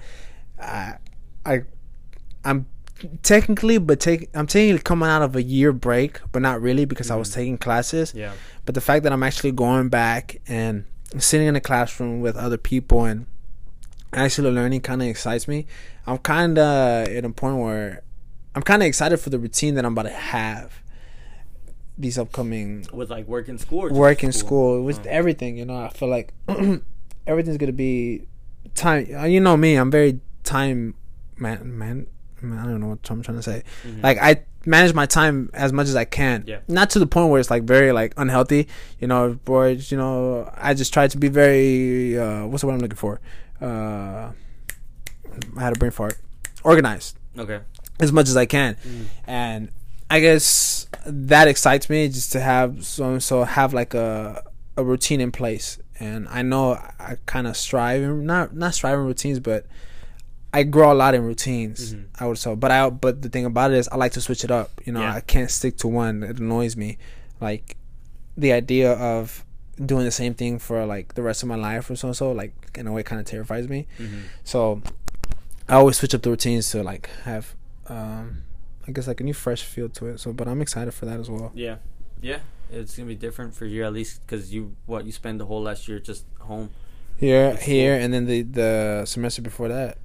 [0.60, 0.96] I
[1.46, 1.64] I
[2.44, 2.66] I'm
[3.24, 7.10] technically, but take I'm technically coming out of a year break, but not really because
[7.12, 7.34] I was Mhm.
[7.34, 8.14] taking classes.
[8.16, 8.34] Yeah.
[8.66, 10.86] But the fact that I'm actually going back and
[11.18, 13.26] sitting in a classroom with other people and
[14.14, 15.66] actually learning kind of excites me.
[16.08, 18.02] I'm kind of at a point where
[18.56, 20.82] I'm kind of excited for the routine that I'm about to have
[21.98, 23.82] these upcoming With like work in school.
[23.86, 25.10] Or work in school with Oh.
[25.10, 25.58] everything.
[25.58, 26.34] You know, I feel like
[27.28, 28.24] everything's gonna be
[28.76, 29.06] time.
[29.30, 30.96] You know me, I'm very time.
[31.38, 32.08] Man, man
[32.44, 33.64] I don't know what I'm trying to say.
[33.86, 34.04] Mhm.
[34.04, 36.44] Like I manage my time as much as I can.
[36.48, 36.60] Yeah.
[36.68, 38.68] Not to the point where it's like very like unhealthy.
[39.00, 39.92] You know, boys.
[39.92, 42.18] You know, I just try to be very.
[42.18, 43.20] Uh, what's the word I'm looking for?
[43.62, 44.32] Uh,
[45.58, 46.18] I had a brain fart.
[46.64, 47.60] Organized Okay.
[48.00, 49.06] as much as I can Mm.
[49.26, 49.70] and
[50.12, 54.44] I guess that excites me just to have so so have like a
[54.78, 55.80] a routine in place.
[56.00, 59.66] And I know I kind of strive not not strive in routines, but
[60.54, 61.94] I grow a lot in routines.
[61.94, 62.06] Mhm.
[62.20, 64.44] I would say, but I but the thing about it is I like to switch
[64.44, 64.70] it up.
[64.86, 65.16] You know, Yeah.
[65.16, 66.24] I can't stick to one.
[66.24, 66.98] It annoys me.
[67.40, 67.78] Like
[68.38, 69.46] the idea of
[69.84, 72.32] doing the same thing for like the rest of my life or so and so
[72.32, 73.88] like in a way kind of terrifies me.
[74.00, 74.24] Mhm.
[74.44, 74.82] So
[75.70, 77.56] I always switch up the routines to like have
[77.88, 78.44] um
[78.88, 80.20] I guess like a new fresh feel to it.
[80.20, 81.52] So but I'm excited for that as well.
[81.56, 81.78] Yeah.
[82.22, 82.40] Yeah.
[82.72, 85.62] It's gonna be different for you at least because you what you spend the whole
[85.62, 86.70] last year just home.
[87.18, 89.98] Here here and then the the semester before that.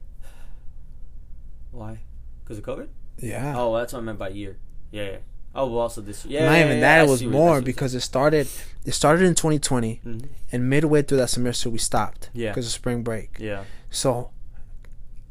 [1.76, 2.00] Why?
[2.42, 2.88] Because of COVID?
[3.18, 3.54] Yeah.
[3.56, 4.56] Oh, that's what I meant by year.
[4.90, 5.04] Yeah.
[5.04, 5.16] yeah.
[5.54, 6.40] Oh, well, also this year.
[6.40, 6.46] Yeah.
[6.48, 8.48] Not yeah, even that, it was see what- I see more because it started
[8.84, 10.20] it started in 2020 you're saying.
[10.22, 10.28] Mhm.
[10.52, 12.50] and midway through that semester we stopped Yeah.
[12.50, 13.36] because of spring break.
[13.38, 13.64] Yeah.
[13.90, 14.30] So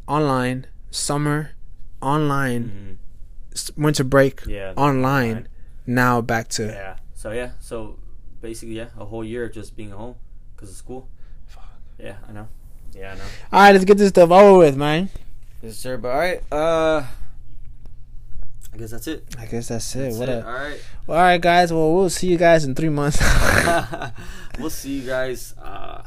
[0.08, 1.52] online, summer,
[2.02, 2.98] online,
[3.54, 3.78] Mhm.
[3.78, 4.74] winter break, Yeah.
[4.76, 5.48] online,
[5.88, 6.98] now back to Yeah.
[7.14, 7.52] So yeah.
[7.60, 7.98] So
[8.42, 10.16] basically, yeah, a whole year of just being at home
[10.56, 11.08] because of school.
[11.48, 11.70] Fuck.
[12.00, 12.48] Yeah, I know.
[12.94, 13.24] Yeah, I know.
[13.52, 15.10] All right, let's get this stuff over with, man.
[15.66, 15.98] Yes, sir.
[15.98, 16.44] But all right.
[16.52, 17.04] Uh,
[18.74, 19.26] I guess that's it.
[19.40, 20.00] I guess that's it.
[20.00, 20.40] That's what it.
[20.40, 20.46] up?
[20.46, 20.80] All right.
[21.10, 21.74] All right, guys.
[21.74, 23.20] Well, we'll see you guys in three months.
[24.60, 25.56] we'll see you guys.
[25.62, 26.04] Uh,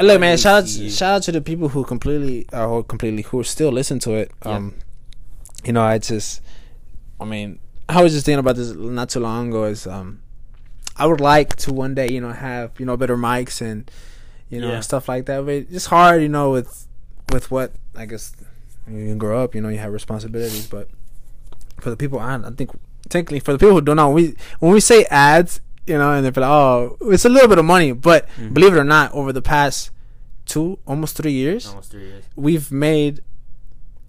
[0.00, 0.38] Look, man.
[0.38, 0.88] Shout out, you.
[0.90, 4.30] shout out to the people who completely, uh, who completely, who still listen to it.
[4.44, 4.52] Yeah.
[4.52, 4.74] Um,
[5.64, 6.40] you know, I just,
[7.20, 9.64] I mean, I was just thinking about this not too long ago.
[9.64, 10.20] Is um,
[10.96, 13.90] I would like to one day, you know, have you know better mics and
[14.48, 14.80] you know Yeah.
[14.80, 15.44] stuff like that.
[15.44, 16.86] But it's hard, you know, with
[17.32, 18.32] with what I guess
[18.88, 19.54] you can grow up.
[19.54, 20.88] You know, you have responsibilities, but
[21.80, 22.70] for the people, I, I think
[23.08, 26.24] technically for the people who don't know, we when we say ads, you know, and
[26.24, 28.54] they're like, oh, it's a little bit of money, but Mhm.
[28.54, 29.90] believe it or not, over the past
[30.44, 32.24] two, almost three years, almost three years.
[32.36, 33.20] we've made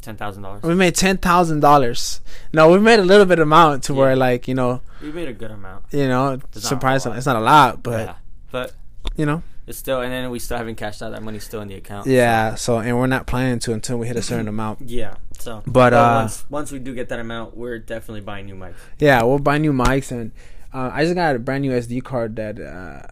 [0.02, 0.64] ten thousand dollars.
[0.64, 2.22] We made ten thousand dollars.
[2.54, 4.00] No, we made a little bit amount to Yeah.
[4.00, 5.86] where like you know, We made a good amount.
[5.92, 7.14] you know, surprising.
[7.14, 8.14] It's not a lot, but yeah,
[8.52, 8.74] but
[9.16, 11.12] you know, it's still, and then we still haven't cashed out.
[11.12, 12.08] That money's still in the account.
[12.08, 12.56] yeah.
[12.56, 14.82] So and we're not planning to until we hit a certain amount.
[14.82, 15.16] Yeah.
[15.40, 18.74] So, But, uh, once once we do get that amount, we're definitely buying new mics.
[18.98, 20.32] Yeah, we'll buy new mics and
[20.74, 23.04] uh, I just got a brand new SD card that uh,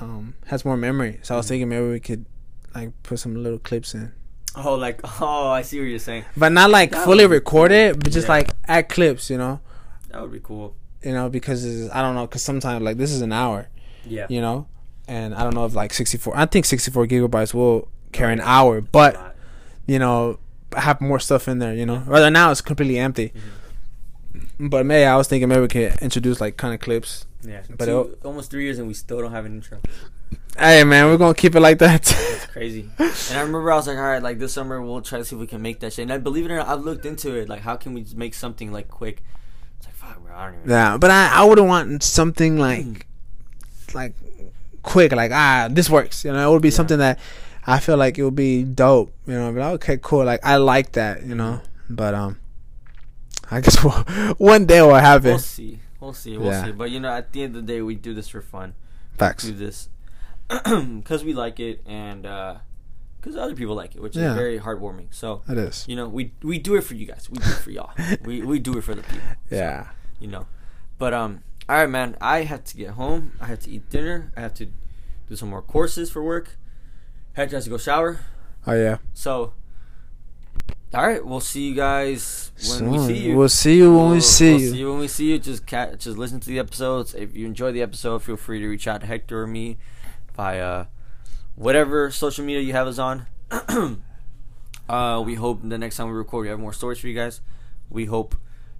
[0.00, 1.18] um, has more memory.
[1.22, 1.38] So I Mm.
[1.40, 2.24] was thinking maybe we could
[2.74, 4.12] like put some little clips in,
[4.56, 6.24] Oh, like oh, I see what you're saying.
[6.36, 7.94] but not like That fully would be record cool.
[7.94, 8.34] but just Yeah.
[8.34, 9.28] like add clips.
[9.28, 9.60] You know,
[10.10, 10.76] That would be cool.
[11.02, 13.68] you know because I don't know because sometimes like this is an hour.
[14.06, 14.26] Yeah.
[14.30, 14.66] you know
[15.08, 18.80] and i don't know if like 64 i think 64 gigabytes will carry an hour
[18.80, 19.36] but
[19.86, 20.38] you know
[20.76, 23.32] have more stuff in there you know right now it's completely empty
[24.34, 24.68] Mm-hmm.
[24.68, 27.60] but maybe i was thinking maybe we could introduce like kind of clips yeah.
[27.68, 29.78] but Two- it'll- almost three years and we still don't have an intro.
[30.58, 32.88] hey man we're gonna keep it like that It's crazy.
[32.98, 35.34] and I remember I was like, all right, like this summer we'll try to see
[35.36, 36.02] if we can make that shit.
[36.04, 37.48] And I believe it or not, I've looked into it.
[37.48, 39.22] Like, how can we make something like quick?
[39.78, 40.70] It's like, fuck, bro, I don't even.
[40.70, 43.06] yeah but i i wouldn't want something like
[43.94, 44.14] like
[44.82, 46.74] quick like ah this works you know it would be Yeah.
[46.74, 47.18] something that
[47.66, 50.92] i feel like it would be dope you know like, okay cool like i like
[50.92, 52.38] that you know but um
[53.50, 53.92] i guess we'll,
[54.38, 55.30] one day we'll happen.
[55.30, 55.78] We'll see.
[56.00, 56.36] We'll see.
[56.36, 56.64] We'll Yeah.
[56.64, 56.72] see.
[56.72, 58.74] But you know, at the end of the day, we do this for fun.
[59.18, 59.88] facts Do this
[60.48, 64.30] because we like it and because other people like it, which Yeah.
[64.30, 65.08] is very heartwarming.
[65.12, 67.28] So it is you know, we we do it for you guys.
[67.30, 67.92] We do it for y'all.
[68.24, 69.28] we we do it for the people.
[69.50, 70.46] So, yeah you know.
[70.98, 72.16] But um, all right, man.
[72.20, 73.32] I have to get home.
[73.40, 74.32] I have to eat dinner.
[74.36, 74.66] I have to
[75.28, 76.56] do some more courses for work.
[77.34, 78.20] Hector has to go shower.
[78.66, 79.54] oh yeah So,
[80.94, 83.36] all right, we'll see you guys when we see you.
[83.36, 85.38] We'll see you when we We'll- see we'll you See you when we see you.
[85.38, 87.14] Just just listen to the episodes.
[87.14, 89.78] If you enjoy the episode, feel free to reach out to Hector or me
[90.36, 90.86] via
[91.54, 93.26] whatever social media you have us on.
[94.88, 97.40] uh, we hope the next time we record, we have more stories for you guys.
[97.88, 98.34] We hope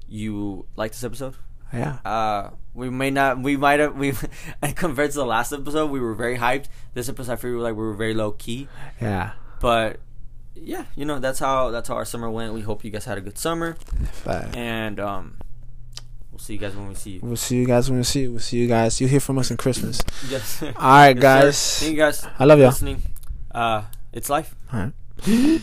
[0.09, 1.35] you like this episode.
[1.73, 3.39] Yeah Uh, we may not.
[3.41, 3.97] We might have.
[3.97, 4.13] We
[4.77, 6.67] compared to the last episode, we were very hyped.
[6.95, 8.69] This episode, I feel like we were very low key.
[9.01, 10.01] yeah But
[10.55, 12.55] yeah, you know that's how that's how our summer went.
[12.55, 13.75] We hope you guys had a good summer,
[14.25, 14.57] Fact.
[14.57, 15.37] and um,
[16.31, 17.21] we'll see you guys when we see you.
[17.23, 19.39] we'll see you guys when we see you we'll see you guys you'll hear from
[19.39, 20.01] us in christmas
[20.31, 20.63] Yes.
[20.63, 21.21] all right Yes, sir.
[21.21, 23.03] guys Thank you guys i love y'all listening.
[23.53, 23.83] Uh,
[24.15, 24.55] it's life.
[24.73, 24.93] all right